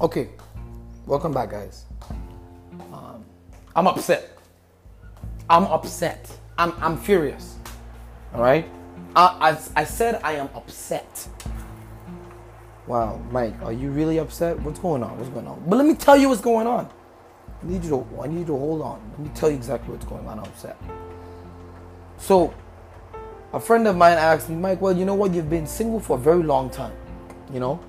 Okay, 0.00 0.28
welcome 1.06 1.32
back, 1.34 1.50
guys. 1.50 1.86
Um, 2.92 3.24
I'm 3.74 3.88
upset. 3.88 4.38
I'm 5.50 5.64
upset. 5.64 6.30
I'm, 6.56 6.72
I'm 6.78 6.96
furious. 6.96 7.56
All 8.32 8.40
right? 8.40 8.64
I, 9.16 9.50
I, 9.50 9.80
I 9.80 9.82
said 9.82 10.20
I 10.22 10.34
am 10.34 10.50
upset. 10.54 11.28
Wow, 12.86 13.20
Mike, 13.32 13.60
are 13.60 13.72
you 13.72 13.90
really 13.90 14.18
upset? 14.18 14.60
What's 14.60 14.78
going 14.78 15.02
on? 15.02 15.18
What's 15.18 15.30
going 15.30 15.48
on? 15.48 15.64
But 15.66 15.78
let 15.78 15.86
me 15.86 15.94
tell 15.94 16.16
you 16.16 16.28
what's 16.28 16.40
going 16.40 16.68
on. 16.68 16.88
I 17.60 17.66
need 17.66 17.82
you 17.82 17.90
to 17.90 18.20
I 18.22 18.28
need 18.28 18.38
you 18.38 18.44
to 18.46 18.56
hold 18.56 18.82
on. 18.82 19.00
Let 19.10 19.18
me 19.18 19.30
tell 19.34 19.50
you 19.50 19.56
exactly 19.56 19.90
what's 19.90 20.06
going 20.06 20.24
on. 20.28 20.38
I'm 20.38 20.44
upset. 20.44 20.80
So, 22.18 22.54
a 23.52 23.58
friend 23.58 23.88
of 23.88 23.96
mine 23.96 24.16
asked 24.16 24.48
me, 24.48 24.54
Mike, 24.54 24.80
well, 24.80 24.96
you 24.96 25.04
know 25.04 25.16
what? 25.16 25.34
You've 25.34 25.50
been 25.50 25.66
single 25.66 25.98
for 25.98 26.16
a 26.16 26.20
very 26.20 26.44
long 26.44 26.70
time. 26.70 26.94
You 27.52 27.58
know? 27.58 27.80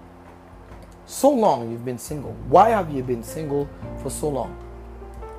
So 1.10 1.32
long 1.32 1.72
you've 1.72 1.84
been 1.84 1.98
single. 1.98 2.34
Why 2.50 2.70
have 2.70 2.94
you 2.94 3.02
been 3.02 3.24
single 3.24 3.68
for 4.04 4.12
so 4.12 4.30
long? 4.30 4.56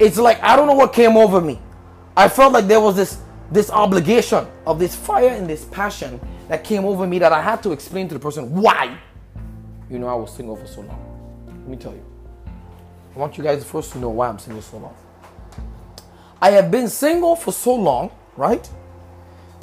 It's 0.01 0.19
like 0.19 0.43
I 0.43 0.57
don't 0.57 0.67
know 0.67 0.75
what 0.75 0.93
came 0.93 1.17
over 1.17 1.41
me. 1.41 1.61
I 2.17 2.29
felt 2.29 2.53
like 2.53 2.67
there 2.67 2.81
was 2.81 2.97
this 2.97 3.19
this 3.53 3.71
obligation 3.71 4.49
of 4.67 4.81
this 4.81 4.97
fire 4.97 5.29
and 5.29 5.49
this 5.49 5.65
passion 5.67 6.21
that 6.49 6.65
came 6.65 6.85
over 6.85 7.07
me 7.07 7.21
that 7.21 7.33
I 7.33 7.41
had 7.41 7.63
to 7.63 7.71
explain 7.71 8.09
to 8.09 8.15
the 8.15 8.19
person 8.19 8.53
why 8.61 8.99
you 9.89 10.01
know 10.01 10.09
I 10.09 10.15
was 10.15 10.35
single 10.35 10.57
for 10.57 10.67
so 10.67 10.81
long. 10.81 11.47
Let 11.47 11.69
me 11.69 11.77
tell 11.77 11.93
you. 11.93 12.05
I 13.15 13.19
want 13.21 13.39
you 13.39 13.45
guys 13.45 13.63
first 13.63 13.93
to 13.93 13.99
know 13.99 14.09
why 14.09 14.29
I'm 14.29 14.41
single 14.41 14.63
so 14.63 14.79
long. 14.79 14.97
I 16.43 16.51
have 16.51 16.73
been 16.73 16.89
single 16.89 17.37
for 17.37 17.53
so 17.53 17.77
long, 17.77 18.11
right? 18.37 18.69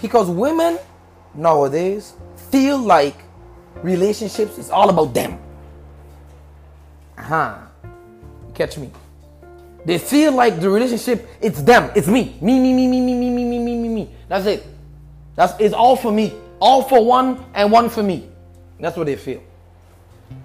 Because 0.01 0.29
women 0.29 0.79
nowadays 1.33 2.13
feel 2.49 2.77
like 2.77 3.17
relationships 3.83 4.57
is 4.57 4.69
all 4.69 4.89
about 4.89 5.13
them. 5.13 5.37
Uh-huh. 7.27 7.57
Catch 8.55 8.77
me. 8.77 8.89
They 9.83 9.97
feel 9.97 10.31
like 10.31 10.61
the 10.61 10.69
relationship, 10.69 11.27
it's 11.41 11.61
them, 11.61 11.91
it's 11.93 12.07
me. 12.07 12.37
Me, 12.39 12.57
me, 12.57 12.73
me, 12.73 12.87
me, 12.87 13.01
me, 13.01 13.13
me, 13.15 13.29
me, 13.29 13.43
me, 13.43 13.59
me, 13.59 13.75
me, 13.75 13.89
me. 13.89 14.09
That's 14.29 14.45
it. 14.45 14.65
That's 15.35 15.53
it's 15.59 15.73
all 15.73 15.97
for 15.97 16.11
me. 16.11 16.33
All 16.61 16.81
for 16.83 17.03
one 17.03 17.43
and 17.53 17.69
one 17.69 17.89
for 17.89 18.01
me. 18.01 18.29
That's 18.79 18.95
what 18.95 19.07
they 19.07 19.17
feel. 19.17 19.43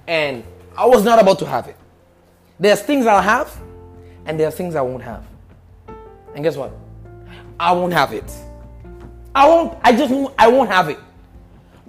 And 0.09 0.43
I 0.77 0.87
was 0.87 1.05
not 1.05 1.21
about 1.21 1.39
to 1.39 1.47
have 1.47 1.69
it. 1.69 1.77
There's 2.59 2.83
things 2.83 3.07
I'll 3.07 3.23
have, 3.23 3.57
and 4.27 4.39
there's 4.39 4.55
things 4.57 4.75
I 4.75 4.83
won't 4.83 5.05
have. 5.05 5.25
And 6.35 6.43
guess 6.43 6.57
what? 6.57 6.73
I 7.61 7.73
won't 7.73 7.93
have 7.93 8.13
it. 8.13 8.31
I 9.35 9.47
won't, 9.47 9.79
I 9.85 9.93
just 9.93 10.13
won't, 10.13 10.35
I 10.37 10.49
won't 10.49 10.69
have 10.69 10.89
it. 10.89 10.99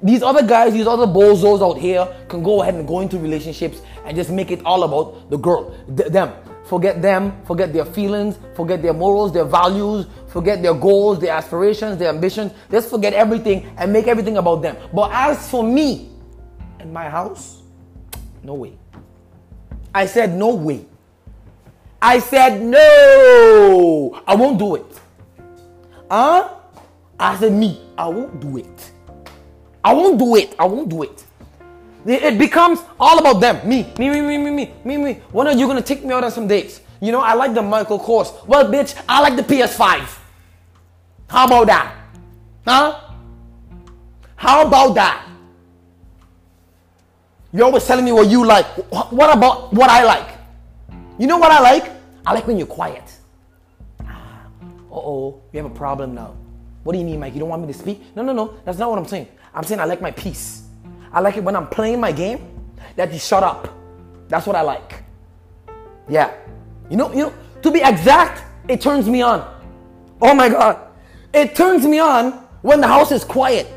These 0.03 0.21
other 0.21 0.45
guys, 0.45 0.73
these 0.73 0.85
other 0.85 1.07
bozos 1.07 1.61
out 1.61 1.79
here 1.79 2.07
can 2.27 2.43
go 2.43 2.61
ahead 2.61 2.75
and 2.75 2.87
go 2.87 2.99
into 2.99 3.17
relationships 3.17 3.81
and 4.05 4.15
just 4.15 4.29
make 4.29 4.51
it 4.51 4.63
all 4.65 4.83
about 4.83 5.29
the 5.29 5.37
girl, 5.37 5.75
th- 5.95 6.09
them. 6.09 6.33
Forget 6.65 7.01
them, 7.01 7.33
forget 7.45 7.73
their 7.73 7.85
feelings, 7.85 8.39
forget 8.55 8.81
their 8.81 8.93
morals, 8.93 9.33
their 9.33 9.43
values, 9.43 10.07
forget 10.27 10.61
their 10.61 10.73
goals, 10.73 11.19
their 11.19 11.33
aspirations, 11.33 11.97
their 11.97 12.09
ambitions. 12.09 12.53
Just 12.71 12.89
forget 12.89 13.13
everything 13.13 13.65
and 13.77 13.91
make 13.91 14.07
everything 14.07 14.37
about 14.37 14.61
them. 14.61 14.77
But 14.93 15.11
as 15.11 15.49
for 15.49 15.61
me 15.63 16.09
and 16.79 16.91
my 16.93 17.09
house, 17.09 17.61
no 18.41 18.53
way. 18.53 18.77
I 19.93 20.05
said, 20.05 20.33
no 20.33 20.55
way. 20.55 20.85
I 22.01 22.19
said, 22.19 22.61
no, 22.61 24.21
I 24.25 24.35
won't 24.35 24.57
do 24.57 24.75
it. 24.75 24.99
Huh? 26.09 26.49
I 27.19 27.37
said, 27.37 27.53
me, 27.53 27.81
I 27.97 28.07
won't 28.07 28.39
do 28.39 28.57
it. 28.57 28.91
I 29.83 29.93
won't 29.93 30.17
do 30.17 30.35
it. 30.35 30.55
I 30.57 30.65
won't 30.65 30.89
do 30.89 31.03
it. 31.03 31.23
It 32.05 32.37
becomes 32.37 32.79
all 32.99 33.19
about 33.19 33.39
them. 33.39 33.67
Me, 33.67 33.93
me, 33.97 34.09
me, 34.09 34.21
me, 34.21 34.37
me, 34.37 34.49
me, 34.51 34.73
me, 34.83 34.97
me. 34.97 35.13
When 35.31 35.47
are 35.47 35.53
you 35.53 35.67
gonna 35.67 35.81
take 35.81 36.03
me 36.03 36.13
out 36.13 36.23
on 36.23 36.31
some 36.31 36.47
dates? 36.47 36.81
You 36.99 37.11
know, 37.11 37.21
I 37.21 37.33
like 37.33 37.53
the 37.53 37.61
Michael 37.61 37.99
Kors. 37.99 38.45
Well, 38.45 38.65
bitch, 38.65 39.01
I 39.07 39.21
like 39.21 39.35
the 39.35 39.43
PS5. 39.43 40.19
How 41.29 41.45
about 41.45 41.67
that? 41.67 41.95
Huh? 42.65 42.99
How 44.35 44.67
about 44.67 44.95
that? 44.95 45.27
You're 47.53 47.65
always 47.65 47.85
telling 47.85 48.03
me 48.03 48.11
what 48.11 48.27
you 48.29 48.45
like. 48.45 48.65
What 49.11 49.35
about 49.35 49.71
what 49.73 49.89
I 49.89 50.03
like? 50.03 50.37
You 51.17 51.27
know 51.27 51.37
what 51.37 51.51
I 51.51 51.59
like? 51.59 51.91
I 52.25 52.33
like 52.33 52.47
when 52.47 52.57
you're 52.57 52.67
quiet. 52.67 53.03
Uh 54.01 54.05
oh, 54.91 55.41
we 55.51 55.57
have 55.57 55.65
a 55.65 55.69
problem 55.73 56.15
now. 56.15 56.35
What 56.83 56.93
do 56.93 56.99
you 56.99 57.05
mean, 57.05 57.19
Mike? 57.19 57.33
You 57.33 57.39
don't 57.39 57.49
want 57.49 57.61
me 57.61 57.71
to 57.71 57.77
speak? 57.77 58.15
No, 58.15 58.23
no, 58.23 58.33
no. 58.33 58.55
That's 58.65 58.77
not 58.77 58.89
what 58.89 58.99
I'm 58.99 59.05
saying. 59.05 59.27
I'm 59.53 59.63
saying 59.63 59.79
I 59.79 59.85
like 59.85 60.01
my 60.01 60.11
peace. 60.11 60.62
I 61.13 61.19
like 61.19 61.37
it 61.37 61.43
when 61.43 61.55
I'm 61.55 61.67
playing 61.67 61.99
my 61.99 62.11
game 62.11 62.49
that 62.95 63.13
you 63.13 63.19
shut 63.19 63.43
up. 63.43 63.69
That's 64.27 64.47
what 64.47 64.55
I 64.55 64.61
like. 64.61 65.03
Yeah. 66.09 66.33
You 66.89 66.97
know, 66.97 67.11
you 67.11 67.19
know, 67.19 67.33
to 67.61 67.71
be 67.71 67.81
exact, 67.81 68.43
it 68.67 68.81
turns 68.81 69.07
me 69.07 69.21
on. 69.21 69.47
Oh 70.21 70.33
my 70.33 70.49
God. 70.49 70.79
It 71.33 71.55
turns 71.55 71.85
me 71.85 71.99
on 71.99 72.31
when 72.61 72.81
the 72.81 72.87
house 72.87 73.11
is 73.11 73.23
quiet. 73.23 73.67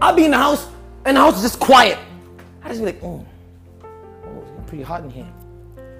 I'll 0.00 0.14
be 0.14 0.24
in 0.24 0.30
the 0.30 0.38
house 0.38 0.68
and 1.04 1.16
the 1.16 1.20
house 1.20 1.36
is 1.36 1.42
just 1.42 1.60
quiet. 1.60 1.98
I 2.62 2.68
just 2.68 2.80
be 2.80 2.86
like, 2.86 3.02
oh, 3.02 3.26
oh 3.82 4.44
it's 4.58 4.68
pretty 4.68 4.84
hot 4.84 5.02
in 5.02 5.10
here. 5.10 5.32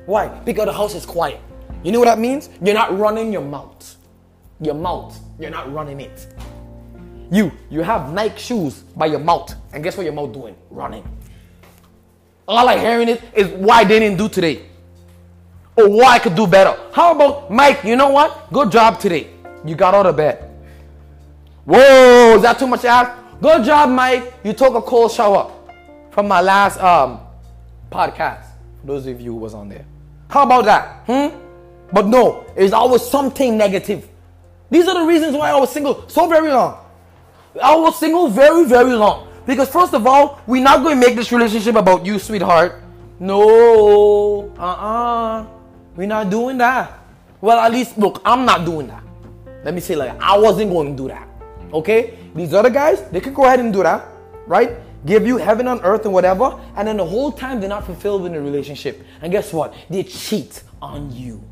Why? 0.06 0.28
Because 0.28 0.66
the 0.66 0.72
house 0.72 0.94
is 0.94 1.04
quiet. 1.04 1.40
You 1.82 1.92
know 1.92 1.98
what 1.98 2.06
that 2.06 2.18
means? 2.18 2.50
You're 2.62 2.74
not 2.74 2.96
running 2.98 3.32
your 3.32 3.42
mouth. 3.42 3.96
Your 4.60 4.74
mouth, 4.74 5.18
you're 5.38 5.50
not 5.50 5.72
running 5.72 6.00
it. 6.00 6.26
You, 7.30 7.52
you 7.70 7.82
have 7.82 8.12
Nike 8.12 8.38
shoes 8.38 8.80
by 8.96 9.06
your 9.06 9.18
mouth, 9.18 9.54
and 9.72 9.84
guess 9.84 9.96
what 9.96 10.04
your 10.04 10.14
mouth 10.14 10.32
doing? 10.32 10.56
Running. 10.70 11.04
All 12.46 12.66
I 12.68 12.78
hearing 12.78 13.08
is 13.08 13.48
why 13.48 13.84
they 13.84 13.98
didn't 13.98 14.16
do 14.16 14.28
today, 14.28 14.62
or 15.76 15.88
why 15.90 16.14
I 16.14 16.18
could 16.18 16.34
do 16.34 16.46
better. 16.46 16.78
How 16.92 17.12
about 17.12 17.50
Mike? 17.50 17.84
You 17.84 17.96
know 17.96 18.08
what? 18.08 18.50
Good 18.52 18.72
job 18.72 18.98
today. 18.98 19.28
You 19.64 19.74
got 19.74 19.94
out 19.94 20.06
of 20.06 20.16
bed. 20.16 20.44
Whoa, 21.66 22.36
is 22.36 22.42
that 22.42 22.58
too 22.58 22.66
much 22.66 22.80
to 22.82 22.88
ask? 22.88 23.12
Good 23.42 23.64
job, 23.64 23.90
Mike. 23.90 24.32
You 24.42 24.54
took 24.54 24.74
a 24.74 24.80
cold 24.80 25.12
shower 25.12 25.52
from 26.10 26.26
my 26.26 26.40
last 26.40 26.80
um 26.80 27.20
podcast. 27.92 28.44
For 28.80 28.86
those 28.86 29.06
of 29.06 29.20
you 29.20 29.32
who 29.32 29.38
was 29.38 29.52
on 29.52 29.68
there. 29.68 29.84
How 30.30 30.44
about 30.44 30.64
that? 30.64 31.04
Hmm? 31.06 31.36
But 31.92 32.06
no, 32.06 32.46
it's 32.56 32.72
always 32.72 33.02
something 33.02 33.58
negative. 33.58 34.08
These 34.70 34.88
are 34.88 34.94
the 34.94 35.06
reasons 35.06 35.36
why 35.36 35.50
I 35.50 35.56
was 35.56 35.70
single 35.70 36.08
so 36.08 36.26
very 36.28 36.50
long. 36.50 36.84
I 37.62 37.76
was 37.76 37.98
single 37.98 38.28
very, 38.28 38.64
very 38.64 38.94
long. 38.94 39.28
Because 39.46 39.68
first 39.68 39.94
of 39.94 40.06
all, 40.06 40.40
we're 40.46 40.62
not 40.62 40.82
going 40.82 41.00
to 41.00 41.06
make 41.06 41.16
this 41.16 41.32
relationship 41.32 41.74
about 41.74 42.04
you, 42.04 42.18
sweetheart. 42.18 42.82
No, 43.18 44.52
uh-uh. 44.58 45.46
We're 45.96 46.06
not 46.06 46.30
doing 46.30 46.58
that. 46.58 46.98
Well, 47.40 47.58
at 47.58 47.72
least, 47.72 47.96
look, 47.98 48.20
I'm 48.24 48.44
not 48.44 48.64
doing 48.64 48.86
that. 48.88 49.02
Let 49.64 49.74
me 49.74 49.80
say 49.80 49.96
like, 49.96 50.20
I 50.20 50.36
wasn't 50.38 50.70
going 50.70 50.96
to 50.96 51.02
do 51.02 51.08
that. 51.08 51.26
Okay? 51.72 52.18
These 52.34 52.54
other 52.54 52.70
guys, 52.70 53.02
they 53.10 53.20
can 53.20 53.34
go 53.34 53.44
ahead 53.44 53.60
and 53.60 53.72
do 53.72 53.82
that. 53.82 54.06
Right? 54.46 54.76
Give 55.06 55.26
you 55.26 55.36
heaven 55.36 55.66
on 55.66 55.80
earth 55.80 56.04
and 56.04 56.12
whatever. 56.12 56.60
And 56.76 56.86
then 56.86 56.96
the 56.96 57.06
whole 57.06 57.32
time 57.32 57.60
they're 57.60 57.68
not 57.68 57.84
fulfilled 57.86 58.26
in 58.26 58.32
the 58.32 58.40
relationship. 58.40 59.02
And 59.22 59.32
guess 59.32 59.52
what? 59.52 59.74
They 59.88 60.04
cheat 60.04 60.62
on 60.82 61.10
you. 61.14 61.42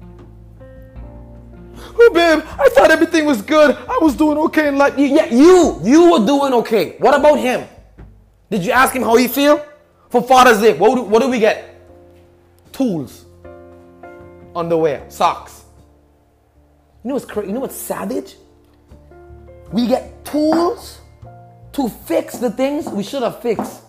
Oh, 1.98 2.10
babe, 2.12 2.44
I 2.58 2.68
thought 2.70 2.90
everything 2.90 3.24
was 3.24 3.42
good. 3.42 3.76
I 3.76 3.98
was 4.02 4.14
doing 4.14 4.38
okay 4.38 4.68
in 4.68 4.76
life. 4.76 4.94
Yeah, 4.96 5.26
you, 5.26 5.80
you 5.82 6.12
were 6.12 6.26
doing 6.26 6.52
okay. 6.54 6.96
What 6.98 7.14
about 7.14 7.38
him? 7.38 7.66
Did 8.50 8.64
you 8.64 8.72
ask 8.72 8.94
him 8.94 9.02
how 9.02 9.16
he 9.16 9.28
feel? 9.28 9.64
For 10.10 10.22
Father's 10.22 10.60
Day, 10.60 10.76
what 10.76 10.94
do, 10.94 11.02
what 11.02 11.22
do 11.22 11.28
we 11.28 11.40
get? 11.40 11.74
Tools, 12.72 13.24
underwear, 14.54 15.04
socks. 15.08 15.64
You 17.02 17.08
know 17.08 17.14
what's 17.14 17.24
crazy? 17.24 17.48
You 17.48 17.54
know 17.54 17.60
what's 17.60 17.76
savage? 17.76 18.36
We 19.72 19.86
get 19.86 20.24
tools 20.24 21.00
to 21.72 21.88
fix 21.88 22.38
the 22.38 22.50
things 22.50 22.86
we 22.86 23.02
should 23.02 23.22
have 23.22 23.40
fixed 23.42 23.82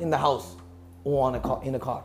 in 0.00 0.10
the 0.10 0.18
house 0.18 0.56
or 1.04 1.26
on 1.26 1.34
a 1.34 1.40
car, 1.40 1.60
in 1.64 1.72
the 1.72 1.78
car. 1.78 2.04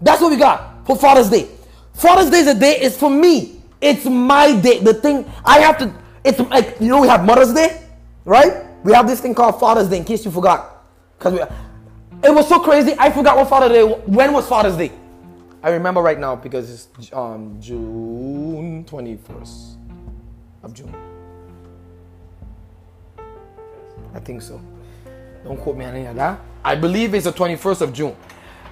That's 0.00 0.20
what 0.20 0.30
we 0.30 0.36
got 0.36 0.86
for 0.86 0.96
Father's 0.96 1.30
Day. 1.30 1.48
Father's 1.94 2.30
Day 2.30 2.38
is 2.40 2.46
a 2.48 2.58
day, 2.58 2.78
it's 2.80 2.96
for 2.96 3.10
me. 3.10 3.62
It's 3.80 4.04
my 4.04 4.58
day. 4.60 4.80
The 4.80 4.94
thing 4.94 5.30
I 5.44 5.60
have 5.60 5.78
to, 5.78 5.92
it's 6.24 6.38
like, 6.40 6.76
you 6.80 6.88
know, 6.88 7.00
we 7.00 7.08
have 7.08 7.24
Mother's 7.24 7.52
Day, 7.52 7.82
right? 8.24 8.64
We 8.84 8.92
have 8.92 9.06
this 9.06 9.20
thing 9.20 9.34
called 9.34 9.58
Father's 9.60 9.88
Day 9.88 9.98
in 9.98 10.04
case 10.04 10.24
you 10.24 10.30
forgot. 10.30 10.84
Because 11.18 11.34
it 12.22 12.34
was 12.34 12.48
so 12.48 12.60
crazy, 12.60 12.94
I 12.98 13.10
forgot 13.10 13.36
what 13.36 13.48
Father's 13.48 13.72
Day, 13.72 13.82
when 13.84 14.32
was 14.32 14.48
Father's 14.48 14.76
Day? 14.76 14.92
I 15.62 15.70
remember 15.70 16.02
right 16.02 16.18
now 16.18 16.36
because 16.36 16.88
it's 16.98 17.12
um, 17.12 17.56
June 17.60 18.84
21st 18.84 19.76
of 20.62 20.74
June. 20.74 20.94
I 24.14 24.20
think 24.20 24.42
so. 24.42 24.60
Don't 25.42 25.56
quote 25.58 25.76
me 25.76 25.84
on 25.84 25.94
any 25.94 26.06
of 26.06 26.16
that. 26.16 26.40
I 26.64 26.74
believe 26.74 27.14
it's 27.14 27.24
the 27.24 27.32
21st 27.32 27.80
of 27.82 27.92
June. 27.92 28.16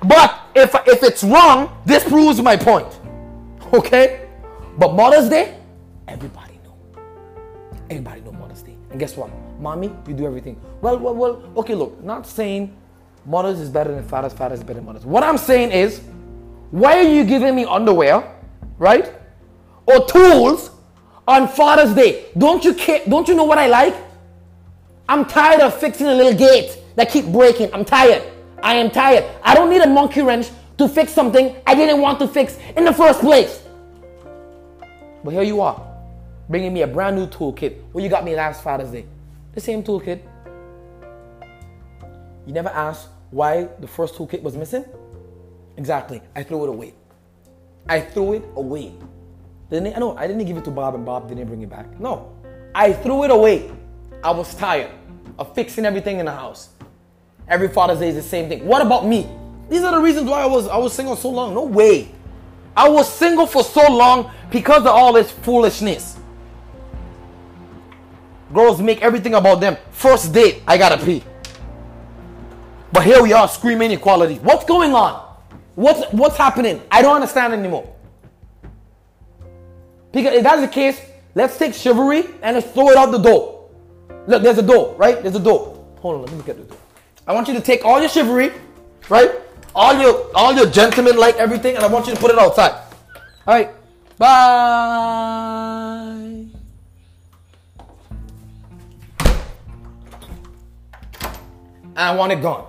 But 0.02 0.38
if, 0.54 0.74
if 0.86 1.02
it's 1.02 1.22
wrong, 1.24 1.80
this 1.86 2.04
proves 2.04 2.40
my 2.42 2.56
point. 2.56 2.88
Okay? 3.78 4.28
But 4.76 4.94
Mother's 4.94 5.28
Day, 5.30 5.58
everybody 6.06 6.58
know. 6.64 6.76
Everybody 7.88 8.20
know 8.20 8.32
Mother's 8.32 8.62
Day. 8.62 8.76
And 8.90 9.00
guess 9.00 9.16
what? 9.16 9.30
Mommy, 9.58 9.90
you 10.06 10.14
do 10.14 10.26
everything. 10.26 10.60
Well, 10.82 10.98
well, 10.98 11.14
well, 11.14 11.52
okay, 11.56 11.74
look, 11.74 12.02
not 12.02 12.26
saying 12.26 12.76
mothers 13.24 13.60
is 13.60 13.70
better 13.70 13.94
than 13.94 14.04
fathers, 14.04 14.34
fathers 14.34 14.58
is 14.58 14.64
better 14.64 14.78
than 14.80 14.86
mothers. 14.86 15.06
What 15.06 15.22
I'm 15.22 15.38
saying 15.38 15.72
is, 15.72 16.02
why 16.70 16.98
are 16.98 17.02
you 17.02 17.24
giving 17.24 17.54
me 17.54 17.64
underwear, 17.64 18.30
right? 18.78 19.10
Or 19.86 20.06
tools 20.06 20.70
on 21.26 21.48
Father's 21.48 21.94
Day? 21.94 22.26
Don't 22.36 22.64
you 22.64 22.74
care? 22.74 23.02
Don't 23.08 23.26
you 23.26 23.34
know 23.34 23.44
what 23.44 23.58
I 23.58 23.68
like? 23.68 23.94
I'm 25.08 25.24
tired 25.24 25.60
of 25.60 25.78
fixing 25.78 26.06
a 26.06 26.14
little 26.14 26.34
gate 26.34 26.78
that 26.96 27.10
keep 27.10 27.26
breaking. 27.26 27.72
I'm 27.72 27.84
tired. 27.84 28.22
I 28.62 28.74
am 28.74 28.90
tired. 28.90 29.24
I 29.42 29.54
don't 29.54 29.70
need 29.70 29.82
a 29.82 29.86
monkey 29.86 30.22
wrench 30.22 30.48
to 30.78 30.88
fix 30.88 31.12
something 31.12 31.56
I 31.66 31.74
didn't 31.74 32.00
want 32.00 32.18
to 32.20 32.28
fix 32.28 32.58
in 32.76 32.84
the 32.84 32.92
first 32.92 33.20
place. 33.20 33.61
But 35.24 35.32
here 35.34 35.42
you 35.42 35.60
are, 35.60 35.80
bringing 36.48 36.72
me 36.72 36.82
a 36.82 36.86
brand 36.86 37.16
new 37.16 37.26
toolkit. 37.26 37.76
Well, 37.92 38.02
you 38.02 38.10
got 38.10 38.24
me 38.24 38.34
last 38.34 38.62
Father's 38.62 38.90
Day. 38.90 39.06
The 39.54 39.60
same 39.60 39.82
toolkit. 39.82 40.20
You 42.46 42.52
never 42.52 42.70
asked 42.70 43.08
why 43.30 43.68
the 43.78 43.86
first 43.86 44.14
toolkit 44.14 44.42
was 44.42 44.56
missing? 44.56 44.84
Exactly. 45.76 46.20
I 46.34 46.42
threw 46.42 46.64
it 46.64 46.68
away. 46.68 46.94
I 47.88 48.00
threw 48.00 48.34
it 48.34 48.44
away. 48.56 48.92
Didn't 49.70 49.94
I? 49.94 49.98
know 49.98 50.16
I 50.16 50.26
didn't 50.26 50.44
give 50.44 50.56
it 50.56 50.64
to 50.64 50.70
Bob 50.70 50.94
and 50.94 51.04
Bob 51.04 51.28
didn't 51.28 51.46
bring 51.46 51.62
it 51.62 51.70
back. 51.70 51.98
No. 51.98 52.32
I 52.74 52.92
threw 52.92 53.24
it 53.24 53.30
away. 53.30 53.70
I 54.22 54.30
was 54.30 54.54
tired 54.54 54.90
of 55.38 55.54
fixing 55.54 55.84
everything 55.84 56.18
in 56.18 56.26
the 56.26 56.32
house. 56.32 56.70
Every 57.48 57.68
Father's 57.68 58.00
Day 58.00 58.08
is 58.08 58.16
the 58.16 58.22
same 58.22 58.48
thing. 58.48 58.66
What 58.66 58.82
about 58.82 59.06
me? 59.06 59.28
These 59.68 59.82
are 59.84 59.92
the 59.92 60.00
reasons 60.00 60.28
why 60.28 60.42
I 60.42 60.46
was 60.46 60.68
I 60.68 60.76
was 60.76 60.92
single 60.92 61.16
so 61.16 61.30
long. 61.30 61.54
No 61.54 61.64
way. 61.64 62.10
I 62.76 62.88
was 62.88 63.12
single 63.12 63.46
for 63.46 63.62
so 63.62 63.90
long 63.90 64.30
because 64.52 64.82
of 64.82 64.88
all 64.88 65.12
this 65.12 65.30
foolishness. 65.30 66.18
Girls 68.52 68.80
make 68.80 69.00
everything 69.00 69.34
about 69.34 69.60
them. 69.60 69.76
First 69.90 70.32
date, 70.32 70.62
I 70.68 70.76
gotta 70.76 71.02
pee. 71.02 71.24
But 72.92 73.04
here 73.04 73.22
we 73.22 73.32
are 73.32 73.48
screaming 73.48 73.90
equality. 73.90 74.36
What's 74.36 74.66
going 74.66 74.94
on? 74.94 75.34
What's 75.74 76.04
what's 76.12 76.36
happening? 76.36 76.82
I 76.90 77.00
don't 77.00 77.14
understand 77.14 77.54
anymore. 77.54 77.90
Because 80.12 80.34
if 80.34 80.42
that's 80.42 80.60
the 80.60 80.68
case, 80.68 81.00
let's 81.34 81.56
take 81.56 81.72
chivalry 81.72 82.26
and 82.42 82.54
let's 82.56 82.70
throw 82.70 82.90
it 82.90 82.98
out 82.98 83.10
the 83.10 83.18
door. 83.18 83.70
Look, 84.26 84.42
there's 84.42 84.58
a 84.58 84.62
door, 84.62 84.94
right? 84.96 85.22
There's 85.22 85.34
a 85.34 85.40
door. 85.40 85.82
Hold 86.00 86.16
on, 86.16 86.26
let 86.26 86.36
me 86.36 86.42
get 86.44 86.58
the 86.58 86.64
door. 86.64 86.78
I 87.26 87.32
want 87.32 87.48
you 87.48 87.54
to 87.54 87.62
take 87.62 87.86
all 87.86 87.98
your 87.98 88.10
chivalry, 88.10 88.52
right? 89.08 89.30
All 89.74 89.98
your 89.98 90.30
all 90.36 90.52
your 90.52 90.68
gentlemen 90.68 91.16
like 91.16 91.36
everything, 91.36 91.76
and 91.76 91.84
I 91.84 91.88
want 91.88 92.06
you 92.06 92.14
to 92.14 92.20
put 92.20 92.30
it 92.30 92.38
outside. 92.38 92.72
All 93.46 93.54
right. 93.54 93.70
Bye. 94.22 94.28
I 101.96 102.14
want 102.14 102.30
it 102.30 102.40
gone. 102.40 102.68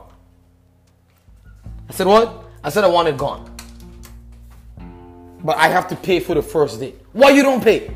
I 1.88 1.94
said 1.94 2.08
what? 2.08 2.46
I 2.64 2.70
said 2.70 2.84
I 2.84 2.88
want 2.88 3.08
it 3.08 3.18
gone. 3.18 3.56
But 5.44 5.58
I 5.58 5.68
have 5.68 5.88
to 5.90 5.96
pay 5.96 6.20
for 6.20 6.34
the 6.34 6.42
first 6.42 6.80
date. 6.80 7.00
Why 7.12 7.30
you 7.30 7.44
don't 7.44 7.64
pay? 7.64 7.94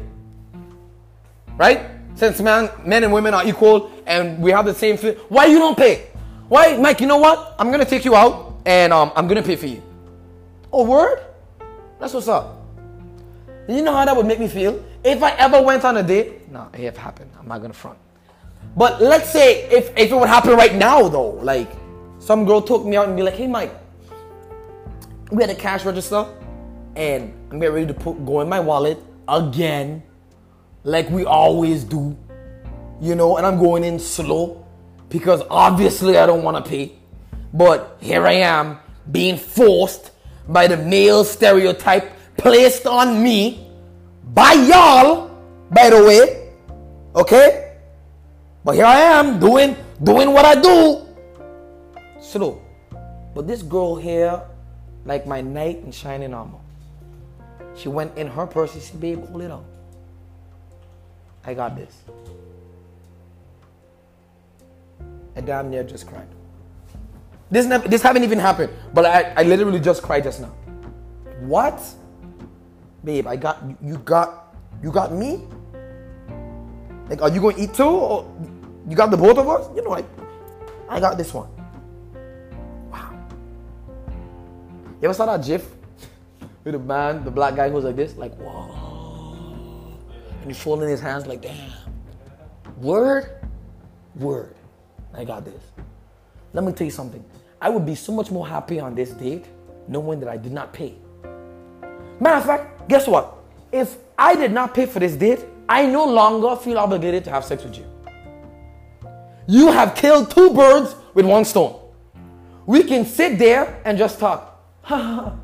Right? 1.58 1.90
Since 2.14 2.40
man, 2.42 2.70
men 2.86 3.04
and 3.06 3.12
women 3.12 3.34
are 3.34 3.44
equal 3.44 3.92
and 4.06 4.38
we 4.40 4.52
have 4.52 4.66
the 4.66 4.76
same 4.76 4.98
feel, 4.98 5.16
why 5.30 5.48
you 5.48 5.58
don't 5.58 5.76
pay? 5.76 6.12
Why, 6.48 6.78
Mike? 6.78 7.02
You 7.02 7.08
know 7.08 7.18
what? 7.18 7.56
I'm 7.58 7.72
gonna 7.72 7.86
take 7.86 8.06
you 8.06 8.16
out 8.16 8.62
and 8.68 8.94
um, 8.94 9.12
I'm 9.16 9.28
gonna 9.28 9.42
pay 9.42 9.56
for 9.56 9.66
you. 9.66 9.82
Oh, 10.72 10.86
word? 10.86 11.24
That's 12.00 12.14
what's 12.14 12.28
up. 12.28 12.57
You 13.68 13.82
know 13.82 13.94
how 13.94 14.06
that 14.06 14.16
would 14.16 14.26
make 14.26 14.40
me 14.40 14.48
feel 14.48 14.84
if 15.04 15.22
I 15.22 15.32
ever 15.32 15.62
went 15.62 15.84
on 15.84 15.98
a 15.98 16.04
date? 16.04 16.50
No, 16.50 16.70
it 16.74 16.80
have 16.82 16.98
happened. 16.98 17.32
I'm 17.38 17.48
not 17.48 17.62
gonna 17.62 17.74
front. 17.74 17.98
But 18.78 19.02
let's 19.02 19.30
say 19.30 19.64
if, 19.70 19.90
if 19.98 20.12
it 20.12 20.16
would 20.16 20.30
happen 20.30 20.52
right 20.52 20.74
now 20.74 21.08
though, 21.10 21.32
like 21.32 21.70
some 22.20 22.46
girl 22.46 22.62
took 22.62 22.86
me 22.86 22.96
out 22.96 23.08
and 23.08 23.18
be 23.18 23.24
like, 23.24 23.34
hey 23.34 23.48
Mike, 23.48 23.74
we 25.32 25.44
had 25.44 25.50
a 25.50 25.56
cash 25.56 25.84
register 25.84 26.26
and 26.96 27.34
I'm 27.52 27.60
getting 27.60 27.76
ready 27.76 27.88
to 27.88 27.94
put 27.94 28.26
go 28.26 28.42
in 28.42 28.50
my 28.50 28.60
wallet 28.60 29.00
again, 29.28 30.02
like 30.84 31.10
we 31.10 31.26
always 31.26 31.84
do. 31.84 32.18
You 33.02 33.16
know, 33.16 33.38
and 33.38 33.46
I'm 33.46 33.60
going 33.60 33.84
in 33.84 34.00
slow 34.00 34.66
because 35.10 35.44
obviously 35.50 36.18
I 36.18 36.26
don't 36.26 36.44
want 36.44 36.64
to 36.64 36.70
pay. 36.70 36.94
But 37.54 37.98
here 38.00 38.26
I 38.26 38.34
am 38.34 38.80
being 39.12 39.38
forced 39.38 40.12
by 40.48 40.68
the 40.68 40.78
male 40.78 41.24
stereotype 41.24 42.12
placed 42.38 42.86
on 42.86 43.22
me 43.22 43.68
by 44.34 44.54
y'all, 44.54 45.32
by 45.72 45.90
the 45.90 46.04
way. 46.04 46.54
Okay? 47.16 47.76
But 48.64 48.76
here 48.76 48.86
I 48.86 49.00
am 49.00 49.40
doing 49.40 49.76
doing 50.04 50.32
what 50.34 50.46
I 50.46 50.60
do. 50.60 51.06
Slow. 52.20 52.62
But 53.34 53.48
this 53.48 53.62
girl 53.62 53.96
here, 53.96 54.42
like 55.06 55.26
my 55.26 55.42
knight 55.42 55.84
in 55.84 55.92
shining 55.92 56.34
armor. 56.34 56.60
She 57.76 57.90
went 57.90 58.18
in 58.18 58.28
her 58.28 58.48
purse. 58.48 58.74
She 58.74 58.80
said, 58.80 59.00
babe, 59.00 59.24
hold 59.26 59.42
it 59.42 59.52
up. 59.52 59.64
I 61.46 61.54
got 61.54 61.76
this. 61.76 61.96
I 65.36 65.42
damn 65.42 65.70
near 65.70 65.84
just 65.84 66.08
cried. 66.08 66.28
This, 67.50 67.66
never, 67.66 67.88
this 67.88 68.02
haven't 68.02 68.24
even 68.24 68.40
happened, 68.40 68.74
but 68.94 69.06
I, 69.06 69.34
I 69.38 69.44
literally 69.44 69.80
just 69.80 70.02
cried 70.02 70.24
just 70.24 70.42
now. 70.42 70.54
What? 71.40 71.80
Babe, 73.08 73.26
I 73.26 73.38
got 73.38 73.64
you 73.82 73.96
got 74.00 74.54
you 74.84 74.92
got 74.92 75.14
me? 75.14 75.48
Like 77.08 77.22
are 77.22 77.30
you 77.30 77.40
gonna 77.40 77.56
eat 77.58 77.74
too? 77.74 77.88
Or 77.88 78.28
you 78.90 78.98
got 78.98 79.12
the 79.12 79.16
both 79.16 79.38
of 79.38 79.48
us? 79.48 79.70
You 79.74 79.82
know, 79.82 79.92
like 79.92 80.04
I 80.90 81.00
got 81.00 81.18
this 81.18 81.34
one. 81.34 81.48
Wow. 82.92 83.16
You 85.00 85.08
ever 85.08 85.14
saw 85.14 85.26
that 85.26 85.46
GIF 85.46 85.64
with 86.66 86.74
the 86.74 86.80
man, 86.80 87.24
the 87.24 87.32
black 87.32 87.56
guy 87.56 87.70
who's 87.70 87.86
like 87.86 87.96
this? 87.96 88.18
Like, 88.18 88.36
whoa. 88.36 89.96
And 90.42 90.52
he's 90.52 90.60
folding 90.60 90.90
his 90.90 91.00
hands 91.00 91.28
like, 91.28 91.42
damn. 91.42 91.72
Word? 92.76 93.40
Word. 94.16 94.54
I 95.14 95.24
got 95.24 95.46
this. 95.46 95.64
Let 96.52 96.66
me 96.66 96.74
tell 96.74 96.84
you 96.84 96.92
something. 96.92 97.24
I 97.62 97.70
would 97.70 97.86
be 97.86 97.96
so 97.96 98.12
much 98.12 98.32
more 98.32 98.46
happy 98.46 98.82
on 98.82 98.96
this 98.96 99.12
date 99.12 99.46
knowing 99.88 100.20
that 100.20 100.28
I 100.28 100.36
did 100.36 100.52
not 100.52 100.74
pay. 100.74 100.96
Matter 102.20 102.38
of 102.38 102.46
fact, 102.46 102.77
guess 102.88 103.08
what? 103.08 103.38
If 103.72 103.98
I 104.18 104.36
did 104.36 104.52
not 104.52 104.74
pay 104.74 104.86
for 104.86 105.00
this 105.00 105.16
date, 105.16 105.46
I 105.70 105.86
no 105.86 106.06
longer 106.06 106.56
feel 106.56 106.78
obligated 106.78 107.24
to 107.26 107.30
have 107.32 107.44
sex 107.44 107.64
with 107.64 107.78
you. 107.78 107.86
You 109.48 109.72
have 109.72 109.96
killed 109.96 110.32
two 110.32 110.54
birds 110.54 110.96
with 111.14 111.26
one 111.26 111.46
stone. 111.46 111.80
We 112.66 112.84
can 112.84 113.06
sit 113.06 113.38
there 113.40 113.82
and 113.86 113.98
just 113.98 114.20
talk. 114.20 114.62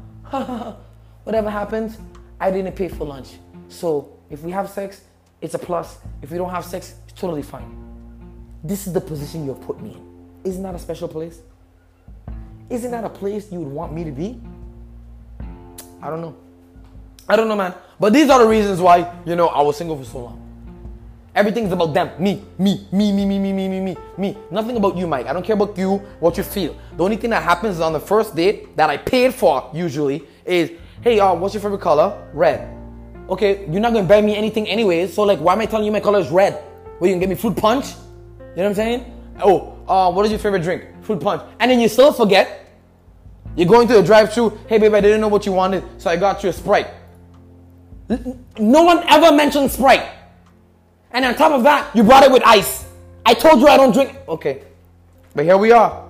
Whatever 1.23 1.49
happens, 1.49 1.97
I 2.39 2.51
didn't 2.51 2.75
pay 2.75 2.89
for 2.89 3.05
lunch. 3.05 3.37
So 3.69 4.17
if 4.29 4.41
we 4.41 4.51
have 4.51 4.69
sex, 4.69 5.01
it's 5.41 5.53
a 5.53 5.59
plus. 5.59 5.97
If 6.21 6.31
we 6.31 6.37
don't 6.37 6.49
have 6.49 6.65
sex, 6.65 6.95
it's 7.07 7.19
totally 7.19 7.43
fine. 7.43 7.77
This 8.63 8.87
is 8.87 8.93
the 8.93 9.01
position 9.01 9.45
you 9.45 9.53
have 9.53 9.61
put 9.61 9.81
me 9.81 9.91
in. 9.91 10.23
Isn't 10.43 10.63
that 10.63 10.75
a 10.75 10.79
special 10.79 11.07
place? 11.07 11.41
Isn't 12.69 12.91
that 12.91 13.03
a 13.03 13.09
place 13.09 13.51
you 13.51 13.59
would 13.59 13.71
want 13.71 13.93
me 13.93 14.03
to 14.03 14.11
be? 14.11 14.41
I 16.01 16.09
don't 16.09 16.21
know. 16.21 16.35
I 17.27 17.35
don't 17.35 17.47
know, 17.47 17.55
man. 17.55 17.73
But 17.99 18.13
these 18.13 18.29
are 18.29 18.39
the 18.39 18.47
reasons 18.47 18.81
why, 18.81 19.11
you 19.25 19.35
know, 19.35 19.47
I 19.47 19.61
was 19.61 19.77
single 19.77 19.97
for 19.97 20.05
so 20.05 20.19
long. 20.19 20.39
Everything's 21.35 21.71
about 21.71 21.93
them. 21.93 22.11
Me, 22.19 22.43
me, 22.59 22.87
me, 22.91 23.11
me, 23.11 23.25
me, 23.25 23.39
me, 23.39 23.53
me, 23.53 23.69
me, 23.69 23.79
me, 23.79 23.97
me. 24.17 24.37
Nothing 24.51 24.77
about 24.77 24.95
you, 24.95 25.07
Mike. 25.07 25.25
I 25.25 25.33
don't 25.33 25.43
care 25.43 25.55
about 25.55 25.75
you, 25.77 25.97
what 26.19 26.37
you 26.37 26.43
feel. 26.43 26.75
The 26.95 27.03
only 27.03 27.15
thing 27.15 27.31
that 27.31 27.41
happens 27.41 27.79
on 27.79 27.93
the 27.93 27.99
first 27.99 28.35
date 28.35 28.75
that 28.77 28.89
I 28.89 28.97
paid 28.97 29.33
for 29.33 29.69
usually 29.73 30.23
is, 30.45 30.71
hey, 31.01 31.19
uh, 31.19 31.33
what's 31.33 31.55
your 31.55 31.61
favorite 31.61 31.81
color? 31.81 32.29
Red. 32.33 32.69
Okay, 33.29 33.65
you're 33.71 33.81
not 33.81 33.93
gonna 33.93 34.07
buy 34.07 34.21
me 34.21 34.35
anything 34.35 34.67
anyways, 34.67 35.13
so 35.13 35.23
like, 35.23 35.39
why 35.39 35.53
am 35.53 35.61
I 35.61 35.65
telling 35.65 35.85
you 35.85 35.91
my 35.91 36.01
color 36.01 36.19
is 36.19 36.29
red? 36.29 36.61
Well, 36.99 37.07
you 37.07 37.13
can 37.13 37.19
get 37.19 37.29
me 37.29 37.35
fruit 37.35 37.55
punch? 37.55 37.87
You 37.87 38.57
know 38.57 38.63
what 38.63 38.65
I'm 38.65 38.75
saying? 38.75 39.13
Oh, 39.41 39.79
uh, 39.87 40.11
what 40.11 40.25
is 40.25 40.31
your 40.31 40.39
favorite 40.39 40.61
drink? 40.61 40.85
Fruit 41.01 41.19
punch. 41.19 41.41
And 41.59 41.71
then 41.71 41.79
you 41.79 41.87
still 41.87 42.13
forget. 42.13 42.67
You're 43.55 43.67
going 43.67 43.87
to 43.87 43.93
the 43.95 44.03
drive-through. 44.03 44.59
Hey, 44.67 44.77
babe, 44.77 44.93
I 44.93 45.01
didn't 45.01 45.21
know 45.21 45.29
what 45.29 45.45
you 45.45 45.51
wanted, 45.51 45.83
so 45.97 46.11
I 46.11 46.15
got 46.17 46.43
you 46.43 46.49
a 46.49 46.53
Sprite. 46.53 46.87
No 48.59 48.83
one 48.83 49.03
ever 49.07 49.31
mentioned 49.35 49.71
Sprite. 49.71 50.05
And 51.11 51.25
on 51.25 51.35
top 51.35 51.51
of 51.51 51.63
that, 51.63 51.95
you 51.95 52.03
brought 52.03 52.23
it 52.23 52.31
with 52.31 52.43
ice. 52.45 52.85
I 53.25 53.33
told 53.33 53.61
you 53.61 53.67
I 53.67 53.77
don't 53.77 53.93
drink. 53.93 54.17
Okay. 54.27 54.63
But 55.35 55.45
here 55.45 55.57
we 55.57 55.71
are. 55.71 56.07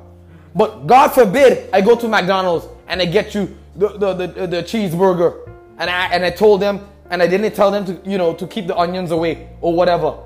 But 0.56 0.88
God 0.88 1.10
forbid 1.10 1.70
I 1.74 1.82
go 1.82 1.96
to 1.96 2.08
McDonald's 2.08 2.68
and 2.88 3.02
I 3.02 3.06
get 3.06 3.36
you 3.36 3.56
the, 3.76 3.90
the, 3.90 4.14
the, 4.14 4.48
the 4.48 4.64
cheeseburger. 4.64 5.50
And 5.78 5.90
I, 5.90 6.08
and 6.08 6.24
I 6.24 6.30
told 6.30 6.62
them, 6.62 6.88
and 7.10 7.22
I 7.22 7.28
didn't 7.28 7.54
tell 7.54 7.72
them 7.72 7.86
to, 7.86 8.10
you 8.10 8.18
know, 8.18 8.34
to 8.34 8.48
keep 8.48 8.68
the 8.68 8.78
onions 8.78 9.12
away 9.12 9.50
or 9.62 9.74
whatever. 9.74 10.18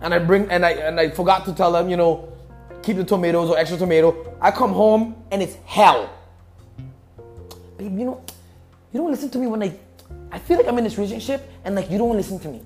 And 0.00 0.14
I 0.14 0.18
bring, 0.18 0.50
and 0.50 0.64
I, 0.64 0.70
and 0.72 1.00
I 1.00 1.10
forgot 1.10 1.44
to 1.46 1.54
tell 1.54 1.72
them, 1.72 1.88
you 1.88 1.96
know, 1.96 2.32
keep 2.82 2.96
the 2.96 3.04
tomatoes 3.04 3.50
or 3.50 3.58
extra 3.58 3.78
tomato. 3.78 4.36
I 4.40 4.50
come 4.50 4.72
home 4.72 5.16
and 5.30 5.42
it's 5.42 5.56
hell. 5.64 6.10
Babe, 7.76 7.98
you 7.98 8.04
know, 8.04 8.24
you 8.92 9.00
don't 9.00 9.10
listen 9.10 9.30
to 9.30 9.38
me 9.38 9.46
when 9.46 9.62
I 9.62 9.72
I 10.30 10.38
feel 10.38 10.58
like 10.58 10.66
I'm 10.66 10.76
in 10.78 10.84
this 10.84 10.98
relationship 10.98 11.50
and 11.64 11.74
like 11.74 11.90
you 11.90 11.98
don't 11.98 12.16
listen 12.16 12.38
to 12.40 12.48
me. 12.48 12.62